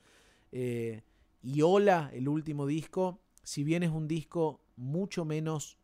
Eh, 0.52 1.02
y 1.42 1.60
Hola, 1.62 2.10
el 2.14 2.28
último 2.28 2.66
disco, 2.66 3.20
si 3.42 3.62
bien 3.64 3.82
es 3.82 3.90
un 3.90 4.08
disco 4.08 4.62
mucho 4.76 5.24
menos 5.24 5.78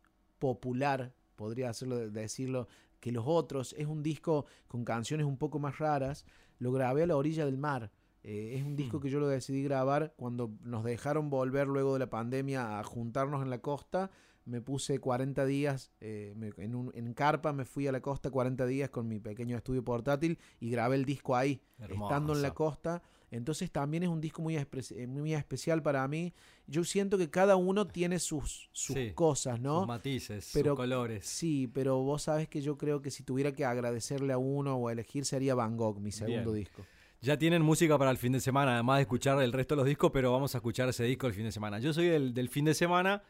popular, 0.45 1.13
podría 1.37 1.69
hacerlo, 1.69 2.09
decirlo, 2.09 2.67
que 2.99 3.11
los 3.13 3.23
otros, 3.25 3.73
es 3.77 3.87
un 3.87 4.03
disco 4.03 4.45
con 4.67 4.83
canciones 4.83 5.25
un 5.25 5.37
poco 5.37 5.57
más 5.59 5.77
raras, 5.79 6.25
lo 6.59 6.71
grabé 6.73 7.03
a 7.03 7.07
la 7.07 7.15
orilla 7.15 7.45
del 7.45 7.57
mar. 7.57 7.91
Eh, 8.23 8.55
es 8.57 8.63
un 8.63 8.75
disco 8.75 8.97
Hmm. 8.97 9.01
que 9.01 9.09
yo 9.09 9.19
lo 9.19 9.27
decidí 9.27 9.63
grabar 9.63 10.13
cuando 10.17 10.51
nos 10.63 10.83
dejaron 10.83 11.29
volver 11.29 11.67
luego 11.67 11.93
de 11.93 11.99
la 11.99 12.09
pandemia 12.09 12.79
a 12.79 12.83
juntarnos 12.83 13.41
en 13.41 13.49
la 13.49 13.59
costa. 13.59 14.11
Me 14.45 14.61
puse 14.61 14.99
40 14.99 15.45
días 15.45 15.91
eh, 16.01 16.33
me- 16.35 16.51
en, 16.57 16.75
un- 16.75 16.91
en 16.93 17.13
carpa, 17.13 17.53
me 17.53 17.65
fui 17.65 17.87
a 17.87 17.91
la 17.91 18.01
costa 18.01 18.29
40 18.29 18.65
días 18.65 18.89
con 18.89 19.07
mi 19.07 19.19
pequeño 19.19 19.55
estudio 19.57 19.83
portátil 19.83 20.37
y 20.59 20.69
grabé 20.69 20.95
el 20.97 21.05
disco 21.05 21.35
ahí, 21.35 21.61
estando 22.05 22.33
en 22.33 22.41
la 22.41 22.51
costa. 22.53 23.01
Entonces 23.31 23.71
también 23.71 24.03
es 24.03 24.09
un 24.09 24.19
disco 24.21 24.41
muy, 24.41 24.57
eh, 24.57 25.07
muy 25.07 25.33
especial 25.33 25.81
para 25.81 26.05
mí. 26.07 26.33
Yo 26.67 26.83
siento 26.83 27.17
que 27.17 27.29
cada 27.29 27.55
uno 27.55 27.87
tiene 27.87 28.19
sus, 28.19 28.69
sus 28.73 28.95
Sí, 28.95 29.11
cosas, 29.15 29.59
¿no? 29.59 29.79
Sus 29.79 29.87
matices, 29.87 30.49
Pero- 30.53 30.71
sus 30.71 30.77
colores. 30.77 31.25
Sí, 31.25 31.69
pero 31.73 31.99
vos 32.01 32.23
sabes 32.23 32.47
que 32.49 32.61
yo 32.61 32.77
creo 32.77 33.01
que 33.01 33.09
si 33.09 33.23
tuviera 33.23 33.53
que 33.53 33.63
agradecerle 33.65 34.33
a 34.33 34.37
uno 34.37 34.75
o 34.75 34.89
elegir 34.89 35.23
sería 35.25 35.55
Van 35.55 35.77
Gogh, 35.77 35.99
mi 35.99 36.11
segundo 36.11 36.51
Bien. 36.51 36.65
disco. 36.65 36.85
Ya 37.21 37.37
tienen 37.37 37.61
música 37.61 37.97
para 37.97 38.11
el 38.11 38.17
fin 38.17 38.33
de 38.33 38.39
semana, 38.39 38.73
además 38.73 38.97
de 38.97 39.01
escuchar 39.03 39.41
el 39.41 39.53
resto 39.53 39.75
de 39.75 39.77
los 39.81 39.85
discos, 39.87 40.11
pero 40.11 40.31
vamos 40.31 40.53
a 40.55 40.57
escuchar 40.57 40.89
ese 40.89 41.03
disco 41.05 41.27
el 41.27 41.33
fin 41.33 41.45
de 41.45 41.51
semana. 41.51 41.79
Yo 41.79 41.93
soy 41.93 42.07
del, 42.07 42.33
del 42.33 42.49
fin 42.49 42.65
de 42.65 42.73
semana, 42.73 43.21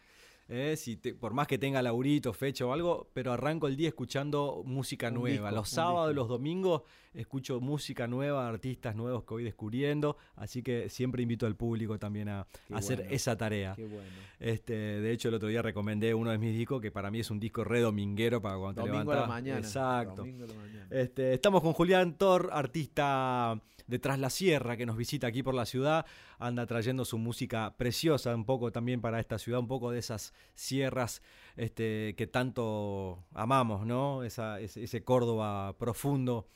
eh, 0.53 0.75
si 0.75 0.97
te- 0.97 1.13
por 1.13 1.33
más 1.33 1.47
que 1.47 1.57
tenga 1.57 1.81
laurito, 1.81 2.33
fecha 2.33 2.65
o 2.65 2.73
algo, 2.73 3.09
pero 3.13 3.31
arranco 3.31 3.67
el 3.69 3.77
día 3.77 3.87
escuchando 3.87 4.63
música 4.65 5.07
Un 5.07 5.13
nueva. 5.13 5.47
disco, 5.47 5.55
los 5.55 5.69
sábados 5.69 6.13
los 6.13 6.27
domingos 6.27 6.81
escucho 7.13 7.61
música 7.61 8.05
nueva, 8.05 8.49
artistas 8.49 8.93
nuevos 8.95 9.23
que 9.23 9.33
voy 9.33 9.43
descubriendo, 9.45 10.17
así 10.35 10.61
que 10.61 10.89
siempre 10.89 11.21
invito 11.23 11.45
al 11.45 11.55
público 11.55 11.97
también 11.97 12.27
a, 12.27 12.47
hacer 12.73 12.97
bueno. 12.97 13.11
esa 13.13 13.37
tarea. 13.37 13.75
Qué 13.75 13.85
bueno. 13.85 14.09
Este, 14.39 14.73
de 14.73 15.11
hecho, 15.11 15.29
el 15.29 15.35
otro 15.35 15.47
día 15.47 15.61
recomendé 15.61 16.13
uno 16.13 16.31
de 16.31 16.37
mis 16.37 16.53
discos 16.53 16.81
que 16.81 16.91
para 16.91 17.09
mí 17.11 17.21
es 17.21 17.31
un 17.31 17.39
disco 17.39 17.63
re 17.63 17.79
dominguero 17.79 18.41
para 18.41 18.57
cuando 18.57 18.83
te 18.83 18.89
Domingo 18.89 19.11
a 19.13 19.15
la 19.15 19.27
mañana. 19.27 19.59
Exacto. 19.59 20.17
Domingo 20.17 20.43
a 20.43 20.47
la 20.47 20.53
mañana. 20.53 20.87
Este, 20.89 21.33
estamos 21.33 21.61
con 21.61 21.71
Julián 21.71 22.17
Thor, 22.17 22.49
artista 22.51 23.61
de 23.87 23.99
Tras 23.99 24.19
la 24.19 24.29
Sierra, 24.29 24.77
que 24.77 24.85
nos 24.85 24.95
visita 24.97 25.27
aquí 25.27 25.43
por 25.43 25.53
la 25.53 25.65
ciudad. 25.65 26.05
Anda 26.39 26.65
trayendo 26.65 27.03
su 27.03 27.17
música 27.17 27.75
preciosa, 27.77 28.33
un 28.33 28.45
poco 28.45 28.71
también 28.71 29.01
para 29.01 29.19
esta 29.19 29.37
ciudad, 29.37 29.59
un 29.59 29.67
poco 29.67 29.91
de 29.91 29.99
esas 29.99 30.33
sierras 30.55 31.21
este, 31.55 32.15
que 32.17 32.27
tanto 32.27 33.25
amamos, 33.33 33.85
¿no? 33.85 34.23
Esa, 34.23 34.59
ese, 34.59 34.83
ese 34.83 35.03
Córdoba 35.03 35.75
profundo, 35.77 36.47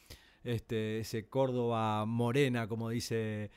este, 0.43 0.99
ese 0.99 1.27
Córdoba 1.27 2.05
morena, 2.05 2.67
como 2.67 2.89
dice 2.89 3.51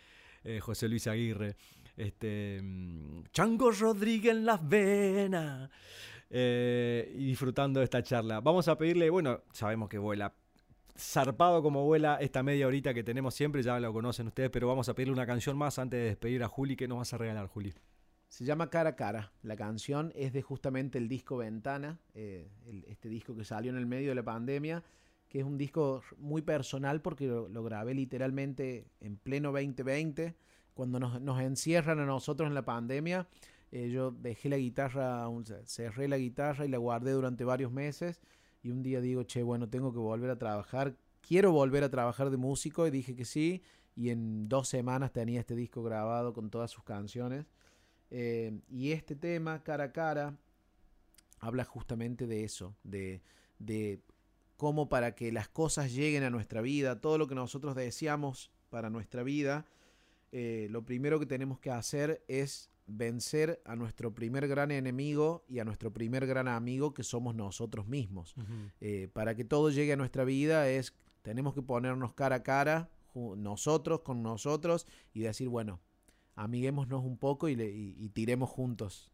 eh, 0.44 0.60
José 0.60 0.88
Luis 0.88 1.06
Aguirre. 1.06 1.56
Este, 1.96 2.60
mm, 2.62 3.24
Chango 3.32 3.70
Rodríguez 3.70 4.32
en 4.32 4.46
las 4.46 4.66
venas. 4.66 5.70
Eh, 6.30 7.14
disfrutando 7.16 7.80
de 7.80 7.84
esta 7.84 8.02
charla. 8.02 8.40
Vamos 8.40 8.68
a 8.68 8.76
pedirle, 8.76 9.08
bueno, 9.10 9.40
sabemos 9.52 9.88
que 9.88 9.98
vuela 9.98 10.34
zarpado 10.98 11.62
como 11.62 11.84
vuela 11.84 12.18
esta 12.20 12.42
media 12.42 12.66
horita 12.66 12.92
que 12.92 13.04
tenemos 13.04 13.34
siempre, 13.34 13.62
ya 13.62 13.78
lo 13.78 13.92
conocen 13.92 14.26
ustedes, 14.26 14.50
pero 14.50 14.66
vamos 14.66 14.88
a 14.88 14.94
pedirle 14.94 15.12
una 15.12 15.26
canción 15.26 15.56
más 15.56 15.78
antes 15.78 15.98
de 15.98 16.06
despedir 16.06 16.42
a 16.42 16.48
Juli. 16.48 16.76
¿Qué 16.76 16.88
nos 16.88 16.98
vas 16.98 17.14
a 17.14 17.18
regalar, 17.18 17.46
Juli? 17.46 17.72
Se 18.28 18.44
llama 18.44 18.70
Cara 18.70 18.90
a 18.90 18.96
Cara. 18.96 19.32
La 19.42 19.56
canción 19.56 20.12
es 20.14 20.32
de 20.32 20.42
justamente 20.42 20.98
el 20.98 21.08
disco 21.08 21.38
Ventana, 21.38 21.98
eh, 22.14 22.48
este 22.86 23.08
disco 23.08 23.34
que 23.34 23.44
salió 23.44 23.70
en 23.70 23.78
el 23.78 23.86
medio 23.86 24.10
de 24.10 24.14
la 24.14 24.22
pandemia, 24.22 24.84
que 25.28 25.40
es 25.40 25.44
un 25.44 25.58
disco 25.58 26.02
muy 26.18 26.42
personal 26.42 27.00
porque 27.02 27.26
lo, 27.26 27.62
grabé 27.64 27.94
literalmente 27.94 28.86
en 29.00 29.16
pleno 29.16 29.50
2020, 29.52 30.36
cuando 30.74 31.00
nos, 31.00 31.40
encierran 31.40 31.98
a 32.00 32.06
nosotros 32.06 32.46
en 32.46 32.54
la 32.54 32.64
pandemia. 32.64 33.26
eh, 33.72 33.90
yo 33.90 34.10
dejé 34.10 34.48
la 34.48 34.56
guitarra, 34.58 35.26
cerré 35.64 36.08
la 36.08 36.18
guitarra 36.18 36.64
y 36.64 36.68
la 36.68 36.78
guardé 36.78 37.12
durante 37.12 37.44
varios 37.44 37.72
meses 37.72 38.20
y 38.62 38.70
un 38.70 38.82
día 38.82 39.00
digo, 39.00 39.22
che, 39.24 39.42
bueno, 39.42 39.68
tengo 39.68 39.92
que 39.92 39.98
volver 39.98 40.30
a 40.30 40.38
trabajar, 40.38 40.96
quiero 41.20 41.52
volver 41.52 41.84
a 41.84 41.90
trabajar 41.90 42.30
de 42.30 42.36
músico 42.36 42.86
y 42.86 42.90
dije 42.90 43.14
que 43.14 43.24
sí 43.24 43.62
y 43.94 44.10
en 44.10 44.48
dos 44.48 44.68
semanas 44.68 45.12
tenía 45.12 45.40
este 45.40 45.54
disco 45.54 45.82
grabado 45.82 46.32
con 46.32 46.50
todas 46.50 46.70
sus 46.70 46.84
canciones. 46.84 47.46
Eh, 48.10 48.60
y 48.70 48.92
este 48.92 49.14
tema, 49.14 49.62
cara 49.62 49.84
a 49.84 49.92
cara, 49.92 50.36
habla 51.40 51.64
justamente 51.64 52.26
de 52.26 52.44
eso, 52.44 52.74
de, 52.82 53.20
de 53.58 54.00
cómo 54.56 54.88
para 54.88 55.14
que 55.14 55.32
las 55.32 55.48
cosas 55.48 55.92
lleguen 55.92 56.22
a 56.24 56.30
nuestra 56.30 56.60
vida, 56.60 57.00
todo 57.00 57.18
lo 57.18 57.28
que 57.28 57.34
nosotros 57.34 57.74
deseamos 57.74 58.50
para 58.70 58.90
nuestra 58.90 59.22
vida, 59.22 59.66
eh, 60.32 60.68
lo 60.70 60.84
primero 60.84 61.18
que 61.18 61.26
tenemos 61.26 61.58
que 61.58 61.70
hacer 61.70 62.24
es 62.28 62.70
vencer 62.86 63.60
a 63.64 63.76
nuestro 63.76 64.14
primer 64.14 64.48
gran 64.48 64.70
enemigo 64.70 65.44
y 65.48 65.58
a 65.58 65.64
nuestro 65.64 65.92
primer 65.92 66.26
gran 66.26 66.48
amigo 66.48 66.94
que 66.94 67.02
somos 67.02 67.34
nosotros 67.34 67.86
mismos. 67.86 68.34
Eh, 68.80 69.08
para 69.12 69.34
que 69.34 69.44
todo 69.44 69.70
llegue 69.70 69.92
a 69.92 69.96
nuestra 69.96 70.24
vida 70.24 70.68
es 70.68 70.94
tenemos 71.22 71.54
que 71.54 71.62
ponernos 71.62 72.14
cara 72.14 72.36
a 72.36 72.42
cara 72.42 72.90
nosotros 73.36 74.00
con 74.00 74.22
nosotros 74.22 74.86
y 75.12 75.20
decir 75.20 75.48
bueno 75.48 75.80
amiguémonos 76.38 77.04
un 77.04 77.16
poco 77.18 77.48
y, 77.48 77.56
le- 77.56 77.70
y- 77.70 77.94
y 77.98 78.08
tiremos 78.10 78.48
juntos 78.48 79.10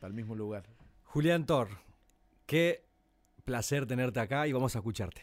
al 0.00 0.12
mismo 0.14 0.34
lugar 0.34 0.64
Julián 1.04 1.46
Thor, 1.46 1.68
qué 2.46 2.84
placer 3.44 3.86
tenerte 3.86 4.20
acá 4.20 4.46
y 4.46 4.52
vamos 4.52 4.74
a 4.76 4.80
escucharte. 4.80 5.22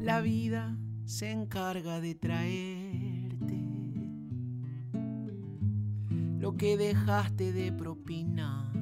La 0.00 0.20
vida 0.20 0.76
se 1.04 1.30
encarga 1.32 2.00
de 2.00 2.14
traerte 2.14 3.56
lo 6.38 6.56
que 6.56 6.76
dejaste 6.76 7.52
de 7.52 7.72
propina. 7.72 8.72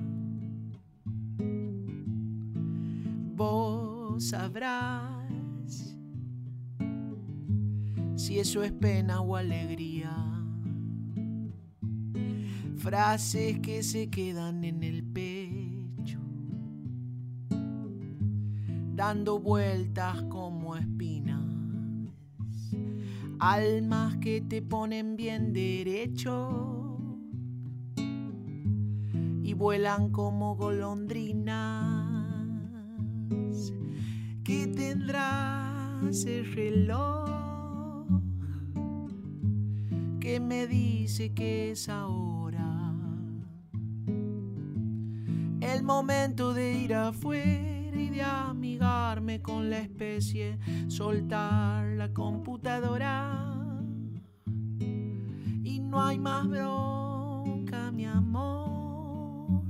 Sabrás 4.19 5.97
si 8.17 8.39
eso 8.39 8.63
es 8.63 8.73
pena 8.73 9.21
o 9.21 9.37
alegría. 9.37 10.15
Frases 12.77 13.59
que 13.61 13.83
se 13.83 14.09
quedan 14.11 14.65
en 14.65 14.83
el 14.83 15.03
pecho 15.05 16.21
dando 18.95 19.41
vueltas 19.41 20.23
como 20.31 20.77
espinas. 20.77 21.41
Almas 23.41 24.17
que 24.19 24.41
te 24.41 24.63
ponen 24.63 25.17
bien 25.17 25.53
derecho 25.53 26.99
y 29.43 29.53
vuelan 29.55 30.11
como 30.11 30.55
golondrinas. 30.57 31.94
Que 34.45 34.67
tendrás 34.67 36.25
el 36.27 36.55
reloj 36.55 38.09
que 40.21 40.39
me 40.39 40.67
dice 40.67 41.33
que 41.33 41.71
es 41.73 41.89
ahora 41.89 42.75
el 45.73 45.83
momento 45.83 46.53
de 46.53 46.75
ir 46.75 46.95
afuera 46.95 47.97
y 47.97 48.09
de 48.11 48.23
amigarme 48.23 49.41
con 49.41 49.71
la 49.71 49.79
especie, 49.79 50.59
soltar 50.89 51.87
la 51.97 52.13
computadora. 52.13 53.51
Y 55.63 55.81
no 55.81 56.03
hay 56.03 56.19
más 56.19 56.47
bronca, 56.49 57.91
mi 57.93 58.05
amor, 58.05 59.63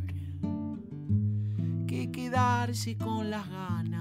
que 1.86 2.10
quedarse 2.10 2.96
con 2.96 3.30
las 3.30 3.48
ganas. 3.48 3.93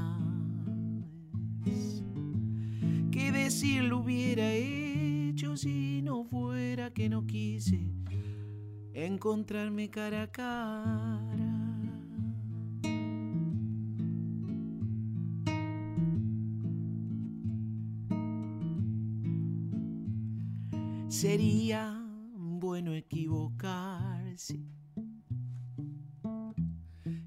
Decir 3.44 3.84
lo 3.84 3.98
hubiera 3.98 4.54
hecho 4.54 5.58
si 5.58 6.02
no 6.02 6.24
fuera 6.24 6.92
que 6.92 7.10
no 7.10 7.28
quise 7.28 7.92
encontrarme 8.94 9.90
cara 9.90 10.24
a 10.24 10.28
cara. 10.32 11.52
Sería 21.10 22.02
bueno 22.38 22.94
equivocarse 22.94 24.58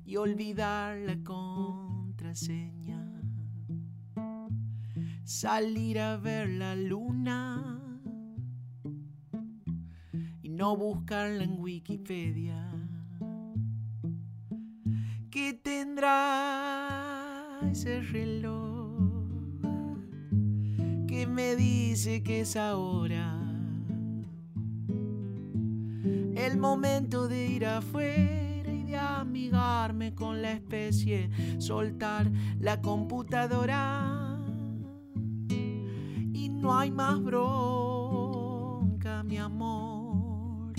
y 0.07 0.17
olvidar 0.17 0.97
la 0.97 1.23
contraseña. 1.23 2.76
Salir 5.27 5.99
a 5.99 6.17
ver 6.19 6.49
la 6.51 6.77
luna 6.77 7.81
y 10.41 10.49
no 10.51 10.77
buscarla 10.77 11.43
en 11.43 11.59
Wikipedia. 11.59 12.71
¿Qué 15.29 15.53
tendrá 15.53 16.39
ese 17.69 18.03
reloj 18.03 19.27
que 21.09 21.27
me 21.27 21.57
dice 21.57 22.23
que 22.23 22.43
es 22.43 22.55
ahora? 22.55 23.43
el 26.37 26.57
momento 26.57 27.27
de 27.27 27.49
ir 27.49 27.67
afuera 27.67 28.73
y 28.73 28.85
de 28.85 28.97
amigarme 28.97 30.15
con 30.15 30.41
la 30.41 30.53
especie, 30.53 31.31
soltar 31.59 32.31
la 32.61 32.81
computadora. 32.81 34.26
No 36.67 36.77
hay 36.77 36.91
más 36.91 37.23
bronca, 37.23 39.23
mi 39.23 39.39
amor, 39.39 40.73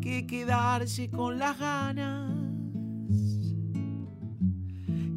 que 0.00 0.26
quedarse 0.26 1.10
con 1.10 1.38
las 1.38 1.58
ganas. 1.58 2.32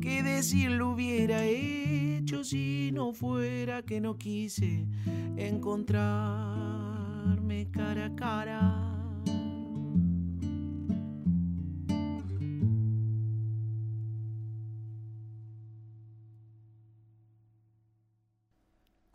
Que 0.02 0.22
decir 0.22 0.72
lo 0.72 0.90
hubiera 0.90 1.46
hecho 1.46 2.44
si 2.44 2.92
no 2.92 3.14
fuera 3.14 3.84
que 3.84 4.02
no 4.02 4.18
quise 4.18 4.86
encontrarme 5.38 7.72
cara 7.72 8.08
a 8.08 8.16
cara. 8.18 8.91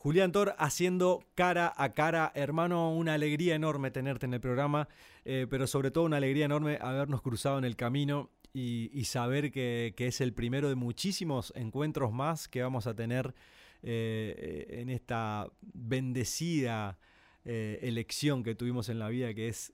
Julián 0.07 0.31
Tor 0.31 0.55
haciendo 0.61 1.25
cara 1.35 1.75
a 1.77 1.93
cara. 1.93 2.31
Hermano, 2.37 2.95
una 2.95 3.15
alegría 3.15 3.57
enorme 3.57 3.91
tenerte 3.91 4.25
en 4.25 4.35
el 4.35 4.41
programa, 4.41 4.87
eh, 5.25 5.49
pero 5.51 5.67
sobre 5.67 5.91
todo 5.91 6.05
una 6.05 6.19
alegría 6.19 6.45
enorme 6.45 6.79
habernos 6.81 7.23
cruzado 7.23 7.59
en 7.59 7.65
el 7.65 7.75
camino 7.75 8.31
y, 8.55 9.03
saber 9.07 9.51
que, 9.51 9.93
es 9.99 10.21
el 10.21 10.33
primero 10.33 10.69
de 10.69 10.77
muchísimos 10.77 11.53
encuentros 11.57 12.13
más 12.13 12.47
que 12.47 12.63
vamos 12.63 12.87
a 12.87 12.95
tener 12.95 13.35
eh, 13.83 14.77
en 14.81 14.91
esta 14.91 15.49
bendecida 15.61 17.01
eh, 17.45 17.81
elección 17.83 18.45
que 18.45 18.55
tuvimos 18.55 18.89
en 18.89 19.01
la 19.01 19.09
vida, 19.09 19.35
que 19.35 19.49
es 19.49 19.73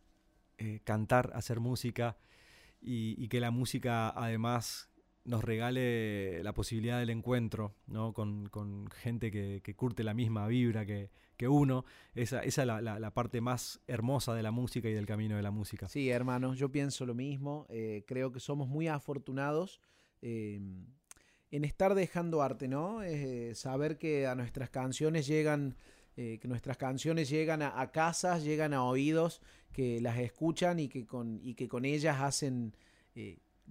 cantar, 0.84 1.30
hacer 1.34 1.60
música 1.60 2.16
y 2.80 3.28
que 3.28 3.38
la 3.38 3.50
música 3.50 4.08
además 4.08 4.88
nos 5.24 5.44
regale 5.44 6.42
la 6.42 6.52
posibilidad 6.52 6.98
del 6.98 7.10
encuentro 7.10 7.74
¿no? 7.86 8.12
con, 8.12 8.88
gente 8.90 9.30
que, 9.30 9.74
curte 9.76 10.02
la 10.02 10.14
misma 10.14 10.46
vibra 10.46 10.84
que, 10.84 11.10
uno. 11.48 11.84
Esa, 12.14 12.44
esa 12.44 12.62
es 12.62 12.66
la, 12.84 13.10
parte 13.14 13.40
más 13.40 13.80
hermosa 13.88 14.32
de 14.32 14.44
la 14.44 14.52
música 14.52 14.88
y 14.88 14.92
del 14.92 15.06
camino 15.06 15.34
de 15.34 15.42
la 15.42 15.50
música. 15.50 15.88
Sí, 15.88 16.08
hermanos, 16.08 16.56
yo 16.56 16.70
pienso 16.70 17.04
lo 17.04 17.14
mismo. 17.14 17.66
Eh, 17.68 18.04
creo 18.06 18.30
que 18.30 18.38
somos 18.38 18.68
muy 18.68 18.86
afortunados 18.86 19.80
em, 20.20 20.86
en 21.50 21.64
estar 21.64 21.96
dejando 21.96 22.42
arte, 22.42 22.68
¿no? 22.68 23.02
Eh, 23.02 23.56
saber 23.56 23.98
que 23.98 24.26
a 24.26 24.34
nuestras 24.34 24.70
canciones 24.70 25.26
llegan... 25.26 25.76
Eh, 26.14 26.38
que 26.42 26.46
nuestras 26.46 26.76
canciones 26.76 27.30
llegan 27.30 27.62
a, 27.62 27.90
casas, 27.90 28.44
llegan 28.44 28.74
a 28.74 28.84
oídos, 28.84 29.40
que 29.72 29.98
las 30.02 30.18
escuchan 30.18 30.78
y 30.78 30.88
que 30.88 31.06
con, 31.06 31.40
y 31.42 31.54
que 31.54 31.68
con 31.68 31.86
ellas 31.86 32.20
hacen 32.20 32.76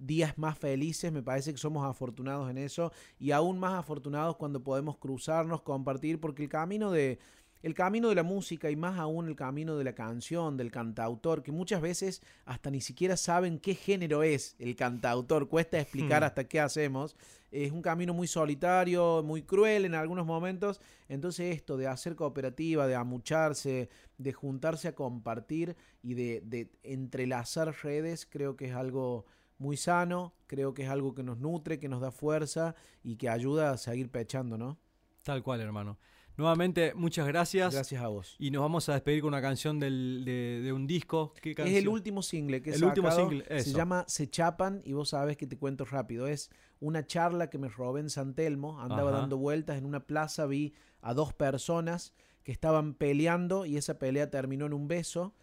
días 0.06 0.36
más 0.36 0.58
felices, 0.58 1.12
me 1.12 1.22
parece 1.22 1.52
que 1.52 1.58
somos 1.58 1.88
afortunados 1.88 2.50
en 2.50 2.58
eso 2.58 2.92
y 3.18 3.30
aún 3.30 3.58
más 3.58 3.74
afortunados 3.74 4.36
cuando 4.36 4.62
podemos 4.62 4.98
cruzarnos, 4.98 5.62
compartir, 5.62 6.20
porque 6.20 6.42
el 6.42 6.48
camino 6.48 6.90
de 6.90 7.18
el 7.62 7.74
camino 7.74 8.08
de 8.08 8.16
la 8.16 8.24
música 8.24 8.70
y 8.70 8.76
más 8.76 8.98
aún 8.98 9.28
el 9.28 9.36
camino 9.36 9.78
de 9.78 9.84
la 9.84 9.94
canción, 9.94 10.56
del 10.56 10.70
cantautor, 10.70 11.42
que 11.42 11.52
muchas 11.52 11.80
veces 11.80 12.20
hasta 12.44 12.70
ni 12.70 12.80
siquiera 12.80 13.16
saben 13.16 13.60
qué 13.60 13.74
género 13.74 14.24
es 14.24 14.56
el 14.58 14.74
cantautor, 14.74 15.48
cuesta 15.48 15.80
explicar 15.80 16.22
hmm. 16.22 16.24
hasta 16.24 16.44
qué 16.48 16.60
hacemos, 16.60 17.16
es 17.52 17.70
un 17.70 17.82
camino 17.82 18.14
muy 18.14 18.26
solitario, 18.26 19.22
muy 19.22 19.42
cruel 19.42 19.84
en 19.84 19.94
algunos 19.94 20.26
momentos, 20.26 20.80
entonces 21.08 21.54
esto 21.54 21.76
de 21.76 21.86
hacer 21.86 22.16
cooperativa, 22.16 22.86
de 22.86 22.96
amucharse, 22.96 23.88
de 24.18 24.32
juntarse 24.32 24.88
a 24.88 24.94
compartir 24.94 25.76
y 26.02 26.14
de, 26.14 26.42
de 26.44 26.68
entrelazar 26.82 27.72
redes, 27.82 28.26
creo 28.26 28.56
que 28.56 28.66
es 28.66 28.74
algo 28.74 29.26
muy 29.62 29.78
sano, 29.78 30.34
creo 30.46 30.74
que 30.74 30.82
es 30.82 30.90
algo 30.90 31.14
que 31.14 31.22
nos 31.22 31.38
nutre, 31.38 31.78
que 31.78 31.88
nos 31.88 32.00
da 32.00 32.10
fuerza 32.10 32.74
y 33.02 33.16
que 33.16 33.30
ayuda 33.30 33.70
a 33.70 33.78
seguir 33.78 34.10
pechando, 34.10 34.58
¿no? 34.58 34.78
Tal 35.22 35.42
cual, 35.42 35.60
hermano. 35.60 35.98
Nuevamente, 36.36 36.94
muchas 36.94 37.26
gracias. 37.26 37.74
Gracias 37.74 38.02
a 38.02 38.08
vos. 38.08 38.36
Y 38.38 38.50
nos 38.50 38.62
vamos 38.62 38.88
a 38.88 38.94
despedir 38.94 39.20
con 39.20 39.28
una 39.28 39.42
canción 39.42 39.78
de, 39.78 40.70
un 40.74 40.86
disco. 40.86 41.34
¿Qué 41.40 41.52
Es 41.52 41.74
el 41.74 41.88
último 41.88 42.22
single 42.22 42.62
que 42.62 42.70
el 42.72 42.84
último 42.84 43.10
single, 43.10 43.44
Se 43.62 43.72
llama 43.72 44.04
Se 44.08 44.28
Chapan 44.28 44.82
y 44.84 44.94
vos 44.94 45.10
sabes 45.10 45.36
que 45.36 45.46
te 45.46 45.58
cuento 45.58 45.84
rápido. 45.84 46.26
Es 46.26 46.50
una 46.80 47.06
charla 47.06 47.50
que 47.50 47.58
me 47.58 47.68
robé 47.68 48.00
en 48.00 48.10
San 48.10 48.34
Telmo. 48.34 48.80
Andaba 48.80 49.10
dando 49.10 49.36
vueltas 49.36 49.76
en 49.76 49.84
una 49.84 50.06
plaza, 50.06 50.46
vi 50.46 50.74
a 51.02 51.14
dos 51.14 51.34
personas 51.34 52.14
que 52.42 52.50
estaban 52.50 52.94
peleando 52.94 53.66
y 53.66 53.76
esa 53.76 53.98
pelea 53.98 54.30
terminó 54.30 54.66
en 54.66 54.72
un 54.72 54.88
beso 54.88 55.34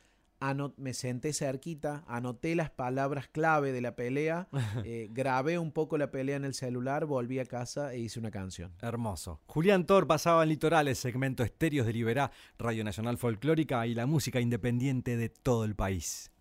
me 0.78 0.94
senté 0.94 1.34
cerquita, 1.34 2.04
anoté 2.08 2.56
las 2.56 2.70
palabras 2.70 3.28
clave 3.28 3.72
de 3.72 3.82
la 3.82 3.96
pelea, 3.96 4.48
eh, 4.86 5.08
grabé 5.12 5.60
un 5.60 5.72
poco 5.72 5.98
la 5.98 6.12
pelea 6.12 6.36
en 6.36 6.46
el 6.46 6.54
celular, 6.54 7.06
volví 7.06 7.40
a 7.40 7.46
casa 7.46 7.94
e 7.94 8.00
hice 8.00 8.20
una 8.20 8.32
canción. 8.32 8.74
Hermoso. 8.82 9.42
Julián 9.48 9.86
Thor 9.86 10.08
pasaba 10.08 10.44
en 10.44 10.50
Litorales, 10.50 10.98
segmento 11.00 11.44
Estéreos 11.44 11.86
de 11.86 11.94
Liberá, 11.94 12.32
Radio 12.58 12.84
Nacional 12.84 13.18
Folclórica 13.18 13.86
y 13.88 13.94
la 13.94 14.06
música 14.06 14.40
independiente 14.40 15.18
de 15.18 15.30
todo 15.30 15.66
el 15.66 15.76
país. 15.76 16.32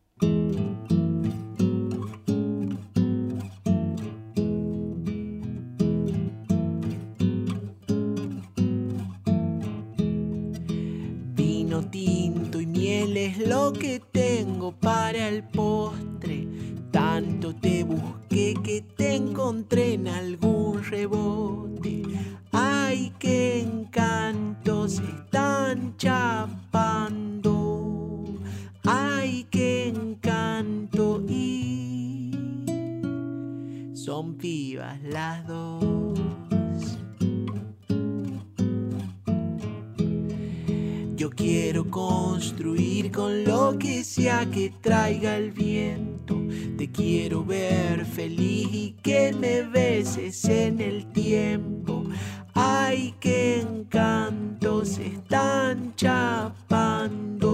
Que 13.73 14.01
tengo 14.13 14.73
para 14.73 15.29
el 15.29 15.43
postre. 15.45 16.49
Tanto 16.91 17.55
te 17.55 17.85
busqué 17.85 18.55
que 18.63 18.83
te 18.83 19.15
encontré 19.15 19.95
en 19.95 20.09
algún 20.09 20.83
rebote. 20.85 22.03
Ay, 22.53 23.13
qué 23.19 23.61
encantos 23.61 25.01
están 25.01 25.97
chapando. 25.97 27.55
Ay, 28.85 29.47
qué 29.51 29.89
encanto. 29.89 31.23
Y 31.29 32.31
son 33.95 34.35
pibas 34.35 35.03
las 35.03 35.47
dos. 35.47 36.08
Quiero 41.39 41.89
construir 41.89 43.13
con 43.13 43.45
lo 43.45 43.79
que 43.79 44.03
sea 44.03 44.45
que 44.51 44.73
traiga 44.81 45.37
el 45.37 45.53
viento. 45.53 46.37
Te 46.77 46.91
quiero 46.91 47.45
ver 47.45 48.05
feliz 48.05 48.67
y 48.73 48.97
que 49.01 49.33
me 49.33 49.63
beses 49.63 50.45
en 50.47 50.81
el 50.81 51.07
tiempo. 51.13 52.03
Ay, 52.55 53.15
qué 53.21 53.61
encantos 53.61 54.99
están 54.99 55.95
chapando. 55.95 57.45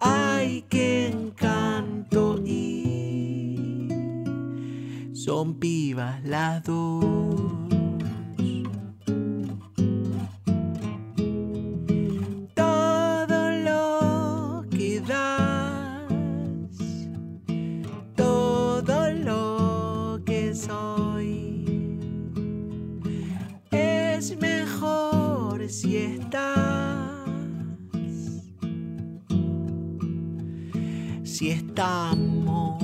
Ay, 0.00 0.64
qué 0.68 1.10
encanto 1.10 2.42
y 2.44 3.88
son 5.14 5.54
pibas 5.60 6.24
las 6.24 6.64
dos. 6.64 7.57
Si 31.38 31.50
estamos. 31.50 32.82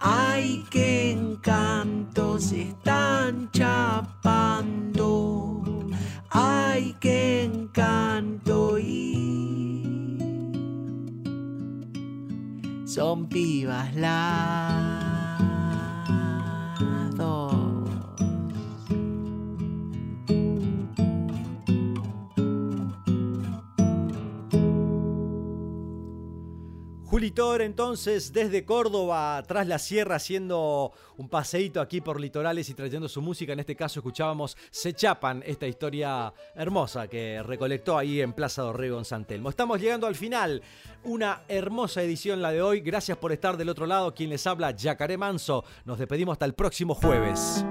Ay, 0.00 0.64
qué 0.70 1.10
encantos 1.12 2.52
están 2.52 3.50
chapando. 3.50 5.04
Ay, 6.30 6.96
qué 6.98 7.44
encanto 7.44 8.78
y 8.78 9.82
son 12.86 13.28
pibas 13.28 13.94
las 13.94 14.95
Juli 27.16 27.30
Tor, 27.30 27.62
entonces, 27.62 28.30
desde 28.30 28.66
Córdoba, 28.66 29.42
tras 29.48 29.66
la 29.66 29.78
sierra, 29.78 30.16
haciendo 30.16 30.92
un 31.16 31.30
paseíto 31.30 31.80
aquí 31.80 32.02
por 32.02 32.20
litorales 32.20 32.68
y 32.68 32.74
trayendo 32.74 33.08
su 33.08 33.22
música. 33.22 33.54
En 33.54 33.60
este 33.60 33.74
caso, 33.74 34.00
escuchábamos 34.00 34.54
Se 34.70 34.92
Chapan, 34.92 35.42
esta 35.46 35.66
historia 35.66 36.34
hermosa 36.54 37.08
que 37.08 37.42
recolectó 37.42 37.96
ahí 37.96 38.20
en 38.20 38.34
Plaza 38.34 38.60
Dorrego 38.60 38.98
en 38.98 39.06
San 39.06 39.24
Telmo. 39.24 39.48
Estamos 39.48 39.80
llegando 39.80 40.06
al 40.06 40.14
final. 40.14 40.60
Una 41.04 41.40
hermosa 41.48 42.02
edición 42.02 42.42
la 42.42 42.52
de 42.52 42.60
hoy. 42.60 42.80
Gracias 42.80 43.16
por 43.16 43.32
estar 43.32 43.56
del 43.56 43.70
otro 43.70 43.86
lado. 43.86 44.12
Quien 44.12 44.28
les 44.28 44.46
habla, 44.46 44.72
Yacaré 44.72 45.16
Manso. 45.16 45.64
Nos 45.86 45.98
despedimos 45.98 46.34
hasta 46.34 46.44
el 46.44 46.52
próximo 46.52 46.94
jueves. 46.94 47.64